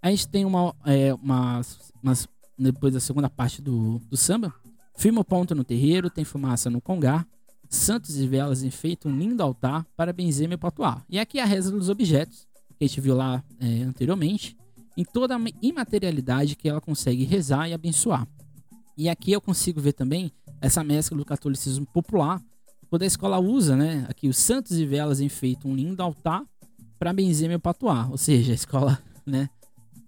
A 0.01 0.09
gente 0.09 0.29
tem 0.29 0.45
uma, 0.45 0.73
é, 0.85 1.13
uma, 1.13 1.61
depois 2.57 2.93
da 2.93 3.01
segunda 3.01 3.29
parte 3.29 3.61
do, 3.61 3.99
do 4.09 4.15
samba, 4.15 4.53
firma 4.95 5.21
o 5.21 5.25
ponto 5.25 5.53
no 5.53 5.63
terreiro, 5.63 6.09
tem 6.09 6.23
fumaça 6.23 6.69
no 6.69 6.79
congá, 6.79 7.25
santos 7.69 8.17
e 8.17 8.25
velas 8.25 8.63
enfeitam 8.63 9.11
um 9.11 9.17
lindo 9.17 9.43
altar 9.43 9.85
para 9.95 10.13
benzer 10.13 10.47
meu 10.47 10.57
patuá. 10.57 11.03
E 11.09 11.19
aqui 11.19 11.37
é 11.37 11.43
a 11.43 11.45
reza 11.45 11.69
dos 11.69 11.89
objetos, 11.89 12.47
que 12.77 12.85
a 12.85 12.87
gente 12.87 13.01
viu 13.01 13.15
lá 13.15 13.43
é, 13.59 13.83
anteriormente, 13.83 14.57
em 14.95 15.03
toda 15.03 15.35
a 15.35 15.39
imaterialidade 15.61 16.55
que 16.55 16.69
ela 16.69 16.79
consegue 16.79 17.25
rezar 17.25 17.67
e 17.67 17.73
abençoar. 17.73 18.25
E 18.97 19.09
aqui 19.09 19.31
eu 19.31 19.41
consigo 19.41 19.79
ver 19.79 19.93
também 19.93 20.31
essa 20.59 20.83
mescla 20.83 21.17
do 21.17 21.25
catolicismo 21.25 21.85
popular 21.85 22.41
quando 22.91 23.03
a 23.03 23.05
escola 23.05 23.39
usa, 23.39 23.73
né, 23.77 24.05
aqui 24.09 24.27
os 24.27 24.35
santos 24.35 24.77
e 24.77 24.85
velas 24.85 25.21
enfeitam 25.21 25.71
um 25.71 25.75
lindo 25.75 26.03
altar 26.03 26.43
para 26.99 27.13
benzer 27.13 27.47
meu 27.47 27.59
patuá. 27.59 28.07
Ou 28.11 28.17
seja, 28.17 28.51
a 28.51 28.55
escola, 28.55 29.01
né? 29.25 29.49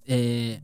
É, 0.05 0.59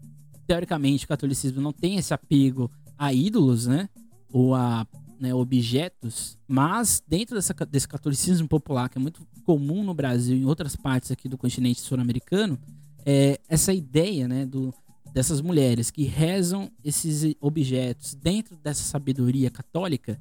teoricamente, 0.45 1.05
o 1.05 1.07
catolicismo 1.07 1.61
não 1.61 1.71
tem 1.71 1.95
esse 1.95 2.13
apego 2.13 2.69
a 2.97 3.13
ídolos, 3.13 3.67
né? 3.67 3.87
Ou 4.33 4.53
a 4.53 4.85
né, 5.17 5.33
objetos, 5.33 6.37
mas 6.47 7.01
dentro 7.07 7.35
dessa, 7.35 7.53
desse 7.65 7.87
catolicismo 7.87 8.47
popular, 8.47 8.89
que 8.89 8.97
é 8.97 9.01
muito 9.01 9.25
comum 9.45 9.83
no 9.83 9.93
Brasil 9.93 10.35
e 10.35 10.41
em 10.41 10.45
outras 10.45 10.75
partes 10.75 11.11
aqui 11.11 11.27
do 11.27 11.37
continente 11.37 11.79
sul-americano, 11.81 12.59
é 13.05 13.39
essa 13.47 13.73
ideia 13.73 14.27
né, 14.27 14.45
do, 14.45 14.73
dessas 15.13 15.41
mulheres 15.41 15.91
que 15.91 16.03
rezam 16.03 16.71
esses 16.83 17.35
objetos 17.39 18.13
dentro 18.13 18.55
dessa 18.57 18.83
sabedoria 18.83 19.49
católica 19.49 20.19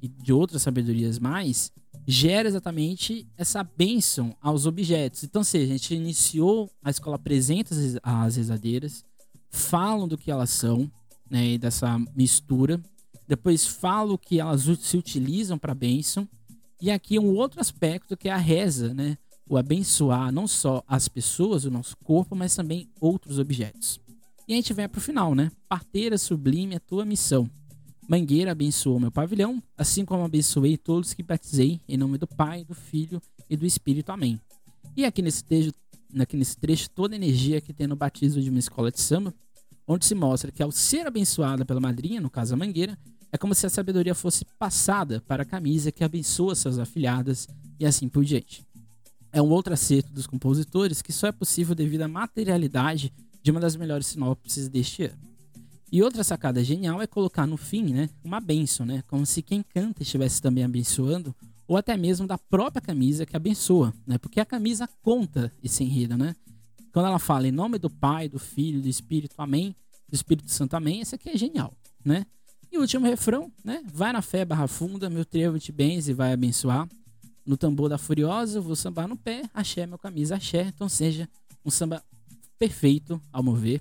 e 0.00 0.08
de 0.08 0.32
outras 0.32 0.62
sabedorias 0.62 1.18
mais, 1.18 1.72
gera 2.06 2.48
exatamente 2.48 3.26
essa 3.36 3.62
bênção 3.62 4.34
aos 4.40 4.64
objetos. 4.64 5.24
Então, 5.24 5.44
se 5.44 5.58
a 5.58 5.66
gente 5.66 5.94
iniciou 5.94 6.70
a 6.82 6.90
escola 6.90 7.16
apresenta 7.16 7.74
as 8.02 8.36
rezadeiras, 8.36 9.04
falam 9.50 10.08
do 10.08 10.16
que 10.16 10.30
elas 10.30 10.50
são, 10.50 10.90
né, 11.30 11.46
e 11.46 11.58
dessa 11.58 11.98
mistura. 12.14 12.80
Depois 13.26 13.66
falo 13.66 14.16
que 14.16 14.40
elas 14.40 14.62
se 14.80 14.96
utilizam 14.96 15.58
para 15.58 15.74
bênção. 15.74 16.26
E 16.80 16.90
aqui 16.90 17.18
um 17.18 17.34
outro 17.34 17.60
aspecto 17.60 18.16
que 18.16 18.28
é 18.28 18.32
a 18.32 18.38
reza, 18.38 18.94
né? 18.94 19.18
O 19.50 19.56
abençoar 19.56 20.30
não 20.30 20.46
só 20.46 20.82
as 20.86 21.08
pessoas, 21.08 21.64
o 21.64 21.70
nosso 21.70 21.96
corpo, 21.98 22.36
mas 22.36 22.54
também 22.54 22.88
outros 23.00 23.38
objetos. 23.38 24.00
E 24.48 24.54
a 24.54 24.56
gente 24.56 24.72
vem 24.72 24.88
para 24.88 24.98
o 24.98 25.02
final, 25.02 25.34
né? 25.34 25.52
Parteira 25.68 26.16
sublime 26.16 26.74
a 26.74 26.80
tua 26.80 27.04
missão. 27.04 27.50
Mangueira 28.08 28.52
abençoou 28.52 28.98
meu 28.98 29.12
pavilhão, 29.12 29.62
assim 29.76 30.06
como 30.06 30.24
abençoei 30.24 30.78
todos 30.78 31.12
que 31.12 31.22
batizei, 31.22 31.78
em 31.86 31.98
nome 31.98 32.16
do 32.16 32.26
Pai, 32.26 32.64
do 32.64 32.74
Filho 32.74 33.20
e 33.50 33.54
do 33.58 33.66
Espírito. 33.66 34.10
Amém. 34.10 34.40
E 34.96 35.04
aqui 35.04 35.20
nesse 35.20 35.44
trecho, 35.44 35.70
aqui 36.18 36.34
nesse 36.34 36.56
trecho 36.56 36.88
toda 36.88 37.14
a 37.14 37.16
energia 37.16 37.60
que 37.60 37.74
tem 37.74 37.86
no 37.86 37.94
batismo 37.94 38.40
de 38.40 38.48
uma 38.48 38.58
escola 38.58 38.90
de 38.90 38.98
samba, 39.02 39.34
onde 39.86 40.06
se 40.06 40.14
mostra 40.14 40.50
que 40.50 40.62
ao 40.62 40.72
ser 40.72 41.06
abençoada 41.06 41.62
pela 41.62 41.78
madrinha, 41.78 42.18
no 42.18 42.30
caso 42.30 42.54
a 42.54 42.56
Mangueira, 42.56 42.98
é 43.30 43.36
como 43.36 43.54
se 43.54 43.66
a 43.66 43.70
sabedoria 43.70 44.14
fosse 44.14 44.46
passada 44.58 45.20
para 45.20 45.42
a 45.42 45.46
camisa 45.46 45.92
que 45.92 46.02
abençoa 46.02 46.54
seus 46.54 46.78
afilhadas 46.78 47.46
e 47.78 47.84
assim 47.84 48.08
por 48.08 48.24
diante. 48.24 48.64
É 49.30 49.42
um 49.42 49.50
outro 49.50 49.74
acerto 49.74 50.10
dos 50.10 50.26
compositores 50.26 51.02
que 51.02 51.12
só 51.12 51.26
é 51.26 51.32
possível 51.32 51.74
devido 51.74 52.00
à 52.00 52.08
materialidade 52.08 53.12
de 53.42 53.50
uma 53.50 53.60
das 53.60 53.76
melhores 53.76 54.06
sinopses 54.06 54.68
deste 54.68 55.04
ano. 55.04 55.18
E 55.90 56.02
outra 56.02 56.22
sacada 56.22 56.62
genial 56.62 57.00
é 57.00 57.06
colocar 57.06 57.46
no 57.46 57.56
fim, 57.56 57.94
né, 57.94 58.10
uma 58.22 58.40
benção, 58.40 58.84
né, 58.84 59.02
como 59.06 59.24
se 59.24 59.40
quem 59.42 59.62
canta 59.62 60.02
estivesse 60.02 60.40
também 60.40 60.62
abençoando, 60.62 61.34
ou 61.66 61.76
até 61.76 61.96
mesmo 61.96 62.26
da 62.26 62.36
própria 62.36 62.80
camisa 62.80 63.24
que 63.24 63.34
abençoa, 63.34 63.94
né, 64.06 64.18
porque 64.18 64.38
a 64.38 64.44
camisa 64.44 64.88
conta 65.02 65.50
esse 65.62 65.82
enredo, 65.82 66.16
né. 66.16 66.36
Quando 66.92 67.06
ela 67.06 67.18
fala 67.18 67.48
em 67.48 67.52
nome 67.52 67.78
do 67.78 67.88
Pai, 67.88 68.28
do 68.28 68.38
Filho, 68.38 68.82
do 68.82 68.88
Espírito, 68.88 69.34
Amém, 69.38 69.74
do 70.08 70.14
Espírito 70.14 70.50
Santo, 70.50 70.74
Amém, 70.74 71.00
esse 71.00 71.14
aqui 71.14 71.30
é 71.30 71.38
genial, 71.38 71.72
né. 72.04 72.26
E 72.70 72.76
o 72.76 72.82
último 72.82 73.06
refrão, 73.06 73.50
né, 73.64 73.82
vai 73.90 74.12
na 74.12 74.20
fé 74.20 74.44
barra 74.44 74.66
funda, 74.66 75.08
meu 75.08 75.24
trevo 75.24 75.58
te 75.58 75.72
benze 75.72 76.10
e 76.10 76.14
vai 76.14 76.34
abençoar. 76.34 76.86
No 77.46 77.56
tambor 77.56 77.88
da 77.88 77.96
furiosa, 77.96 78.60
vou 78.60 78.76
sambar 78.76 79.08
no 79.08 79.16
pé, 79.16 79.42
axé 79.54 79.86
meu 79.86 79.96
camisa, 79.96 80.36
axé, 80.36 80.64
então 80.64 80.86
seja 80.86 81.26
um 81.64 81.70
samba 81.70 82.04
perfeito, 82.58 83.20
ao 83.32 83.42
meu 83.42 83.54
ver. 83.54 83.80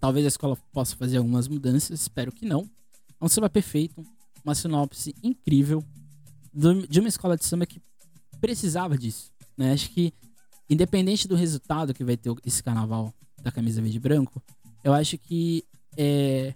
Talvez 0.00 0.24
a 0.24 0.28
escola 0.28 0.56
possa 0.72 0.96
fazer 0.96 1.18
algumas 1.18 1.48
mudanças, 1.48 2.00
espero 2.00 2.32
que 2.32 2.44
não. 2.44 2.68
É 3.20 3.24
um 3.24 3.28
samba 3.28 3.48
perfeito, 3.48 4.04
uma 4.44 4.54
sinopse 4.54 5.14
incrível 5.22 5.84
de 6.52 7.00
uma 7.00 7.08
escola 7.08 7.36
de 7.36 7.44
samba 7.44 7.66
que 7.66 7.80
precisava 8.40 8.96
disso. 8.96 9.30
Né? 9.56 9.72
Acho 9.72 9.90
que, 9.90 10.12
independente 10.68 11.28
do 11.28 11.34
resultado 11.34 11.92
que 11.92 12.04
vai 12.04 12.16
ter 12.16 12.32
esse 12.44 12.62
carnaval 12.62 13.12
da 13.42 13.52
camisa 13.52 13.80
verde 13.80 13.96
e 13.96 14.00
branco, 14.00 14.42
eu 14.82 14.92
acho 14.92 15.18
que 15.18 15.64
é, 15.96 16.54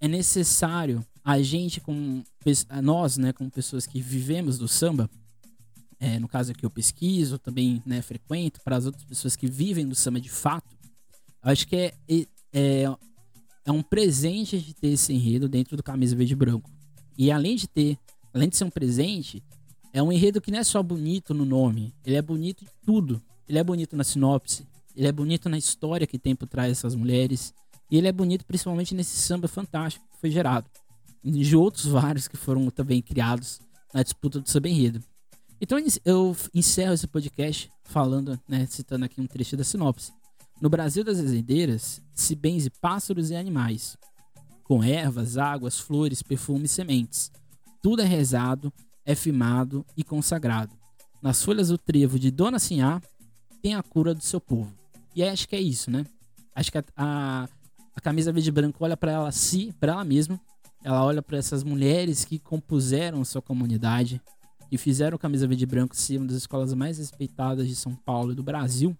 é 0.00 0.08
necessário 0.08 1.04
a 1.24 1.40
gente, 1.42 1.80
com 1.80 2.22
nós, 2.82 3.16
né, 3.16 3.32
como 3.32 3.50
pessoas 3.50 3.86
que 3.86 4.00
vivemos 4.00 4.58
do 4.58 4.68
samba, 4.68 5.08
é, 6.04 6.18
no 6.18 6.28
caso 6.28 6.52
aqui 6.52 6.66
eu 6.66 6.70
pesquiso, 6.70 7.38
também 7.38 7.82
né, 7.86 8.02
frequento, 8.02 8.60
para 8.62 8.76
as 8.76 8.84
outras 8.84 9.04
pessoas 9.04 9.34
que 9.34 9.46
vivem 9.46 9.88
do 9.88 9.94
samba 9.94 10.20
de 10.20 10.28
fato, 10.28 10.76
acho 11.42 11.66
que 11.66 11.76
é, 11.76 11.94
é, 12.52 12.84
é 13.64 13.72
um 13.72 13.82
presente 13.82 14.58
de 14.58 14.74
ter 14.74 14.88
esse 14.88 15.12
enredo 15.12 15.48
dentro 15.48 15.76
do 15.76 15.82
Camisa 15.82 16.14
Verde 16.14 16.34
e 16.34 16.36
Branco. 16.36 16.70
E 17.16 17.30
além 17.30 17.56
de 17.56 17.66
ter, 17.66 17.98
além 18.34 18.50
de 18.50 18.56
ser 18.56 18.64
um 18.64 18.70
presente, 18.70 19.42
é 19.94 20.02
um 20.02 20.12
enredo 20.12 20.40
que 20.40 20.50
não 20.50 20.58
é 20.58 20.64
só 20.64 20.82
bonito 20.82 21.32
no 21.32 21.46
nome, 21.46 21.94
ele 22.04 22.16
é 22.16 22.22
bonito 22.22 22.64
em 22.64 22.68
tudo. 22.84 23.22
Ele 23.48 23.58
é 23.58 23.64
bonito 23.64 23.96
na 23.96 24.04
sinopse, 24.04 24.66
ele 24.96 25.06
é 25.06 25.12
bonito 25.12 25.48
na 25.48 25.58
história 25.58 26.06
que 26.06 26.18
tem 26.18 26.34
por 26.34 26.48
trás 26.48 26.68
dessas 26.68 26.94
mulheres, 26.94 27.52
e 27.90 27.96
ele 27.98 28.08
é 28.08 28.12
bonito 28.12 28.44
principalmente 28.44 28.94
nesse 28.94 29.16
samba 29.16 29.46
fantástico 29.46 30.06
que 30.12 30.18
foi 30.18 30.30
gerado. 30.30 30.68
De 31.22 31.56
outros 31.56 31.86
vários 31.86 32.26
que 32.26 32.36
foram 32.36 32.70
também 32.70 33.00
criados 33.02 33.60
na 33.92 34.02
disputa 34.02 34.40
do 34.40 34.48
samba 34.48 34.68
enredo. 34.68 35.02
Então 35.64 35.78
eu 36.04 36.36
encerro 36.52 36.92
esse 36.92 37.06
podcast 37.06 37.72
falando, 37.84 38.38
né, 38.46 38.66
citando 38.66 39.06
aqui 39.06 39.18
um 39.18 39.26
trecho 39.26 39.56
da 39.56 39.64
sinopse. 39.64 40.12
No 40.60 40.68
Brasil 40.68 41.02
das 41.02 41.18
Azedeiras 41.18 42.02
se 42.12 42.34
benze 42.34 42.68
pássaros 42.68 43.30
e 43.30 43.34
animais, 43.34 43.96
com 44.62 44.84
ervas, 44.84 45.38
águas, 45.38 45.80
flores, 45.80 46.22
perfumes 46.22 46.70
sementes. 46.70 47.32
Tudo 47.80 48.02
é 48.02 48.04
rezado, 48.04 48.70
é 49.06 49.14
firmado 49.14 49.86
e 49.96 50.04
consagrado. 50.04 50.76
Nas 51.22 51.42
folhas 51.42 51.68
do 51.68 51.78
trevo 51.78 52.18
de 52.18 52.30
Dona 52.30 52.58
Sinhá 52.58 53.00
tem 53.62 53.74
a 53.74 53.82
cura 53.82 54.14
do 54.14 54.22
seu 54.22 54.42
povo. 54.42 54.70
E 55.16 55.24
acho 55.24 55.48
que 55.48 55.56
é 55.56 55.60
isso, 55.62 55.90
né? 55.90 56.04
Acho 56.54 56.70
que 56.70 56.76
a, 56.76 56.84
a, 56.94 57.48
a 57.96 58.00
camisa 58.02 58.30
verde 58.30 58.50
e 58.50 58.52
branco 58.52 58.84
olha 58.84 58.98
para 58.98 59.12
ela 59.12 59.32
si, 59.32 59.74
para 59.80 59.92
ela 59.92 60.04
mesma. 60.04 60.38
Ela 60.82 61.02
olha 61.02 61.22
para 61.22 61.38
essas 61.38 61.64
mulheres 61.64 62.22
que 62.22 62.38
compuseram 62.38 63.24
sua 63.24 63.40
comunidade, 63.40 64.20
que 64.74 64.78
fizeram 64.78 65.16
Camisa 65.16 65.46
Verde 65.46 65.62
e 65.62 65.66
Branco 65.66 65.94
ser 65.94 66.18
uma 66.18 66.26
das 66.26 66.38
escolas 66.38 66.74
mais 66.74 66.98
respeitadas 66.98 67.68
de 67.68 67.76
São 67.76 67.94
Paulo 67.94 68.32
e 68.32 68.34
do 68.34 68.42
Brasil. 68.42 68.96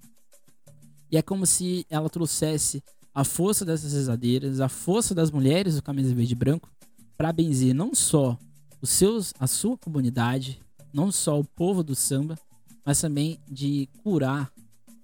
E 1.11 1.17
é 1.17 1.23
como 1.23 1.45
se 1.45 1.85
ela 1.91 2.09
trouxesse 2.09 2.81
a 3.13 3.25
força 3.25 3.65
dessas 3.65 3.93
rezadeiras, 3.93 4.61
a 4.61 4.69
força 4.69 5.17
das 5.17 5.33
mulheres 5.33 5.75
do 5.75 5.83
Camisa 5.83 6.15
Verde 6.15 6.33
e 6.33 6.37
Branco, 6.37 6.71
para 7.17 7.33
benzer 7.33 7.75
não 7.75 7.93
só 7.93 8.39
os 8.81 8.91
seus, 8.91 9.35
a 9.41 9.49
sua 9.49 9.77
comunidade, 9.77 10.61
não 10.93 11.11
só 11.11 11.41
o 11.41 11.45
povo 11.45 11.83
do 11.83 11.97
samba, 11.97 12.39
mas 12.87 13.01
também 13.01 13.41
de 13.51 13.89
curar 14.05 14.53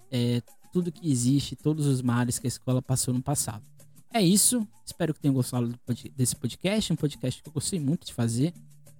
é, 0.09 0.41
tudo 0.73 0.93
que 0.93 1.11
existe, 1.11 1.57
todos 1.57 1.87
os 1.87 2.01
males 2.01 2.39
que 2.39 2.47
a 2.47 2.49
escola 2.49 2.81
passou 2.81 3.13
no 3.13 3.23
passado. 3.23 3.65
É 4.13 4.23
isso. 4.23 4.65
Espero 4.87 5.13
que 5.13 5.21
tenham 5.21 5.35
gostado 5.35 5.75
desse 6.15 6.37
podcast, 6.37 6.93
um 6.93 6.97
podcast 6.97 7.43
que 7.43 7.49
eu 7.49 7.53
gostei 7.53 7.81
muito 7.81 8.07
de 8.07 8.15
fazer. 8.15 8.55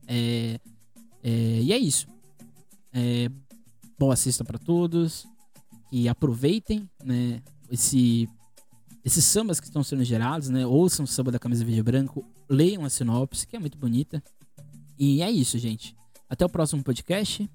É, 0.09 0.59
é, 1.23 1.61
e 1.63 1.73
é 1.73 1.79
isso. 1.79 2.07
É, 2.93 3.31
boa 3.99 4.17
sexta 4.17 4.45
para 4.45 4.59
todos. 4.59 5.27
E 5.93 6.09
aproveitem 6.09 6.89
né, 7.05 7.43
esse, 7.71 8.29
esses 9.05 9.25
sambas 9.25 9.59
que 9.59 9.67
estão 9.67 9.83
sendo 9.83 10.05
gerados, 10.05 10.49
né? 10.49 10.67
Ouçam 10.67 11.05
o 11.05 11.09
samba 11.09 11.33
da 11.33 11.39
camisa 11.39 11.65
verde 11.65 11.81
e 11.81 11.83
branco, 11.83 12.25
leiam 12.49 12.85
a 12.85 12.91
sinopse, 12.91 13.47
que 13.47 13.57
é 13.57 13.59
muito 13.59 13.77
bonita. 13.77 14.23
E 14.99 15.23
é 15.23 15.31
isso, 15.31 15.59
gente. 15.59 15.97
Até 16.29 16.45
o 16.45 16.49
próximo 16.49 16.83
podcast. 16.83 17.49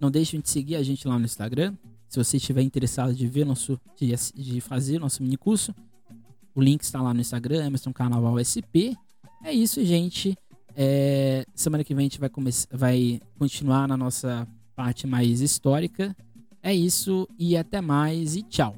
Não 0.00 0.10
deixem 0.10 0.40
de 0.40 0.48
seguir 0.48 0.76
a 0.76 0.82
gente 0.82 1.06
lá 1.06 1.18
no 1.18 1.24
Instagram. 1.24 1.76
Se 2.08 2.16
você 2.16 2.38
estiver 2.38 2.62
interessado 2.62 3.14
de 3.14 3.26
ver 3.26 3.44
nosso, 3.44 3.78
de, 3.96 4.12
de 4.34 4.60
fazer 4.60 4.98
nosso 4.98 5.22
mini 5.22 5.36
curso, 5.36 5.74
o 6.54 6.60
link 6.60 6.82
está 6.82 7.00
lá 7.02 7.12
no 7.12 7.20
Instagram, 7.20 7.66
Emerson 7.66 7.92
Carnaval 7.92 8.38
SP. 8.42 8.96
É 9.44 9.52
isso, 9.52 9.84
gente. 9.84 10.36
É, 10.76 11.44
semana 11.54 11.84
que 11.84 11.94
vem 11.94 12.06
a 12.06 12.08
gente 12.08 12.20
vai, 12.20 12.30
vai 12.70 13.20
continuar 13.38 13.86
na 13.86 13.96
nossa 13.96 14.46
parte 14.74 15.06
mais 15.06 15.40
histórica. 15.40 16.16
É 16.62 16.74
isso 16.74 17.28
e 17.38 17.56
até 17.56 17.80
mais 17.80 18.36
e 18.36 18.42
tchau. 18.42 18.76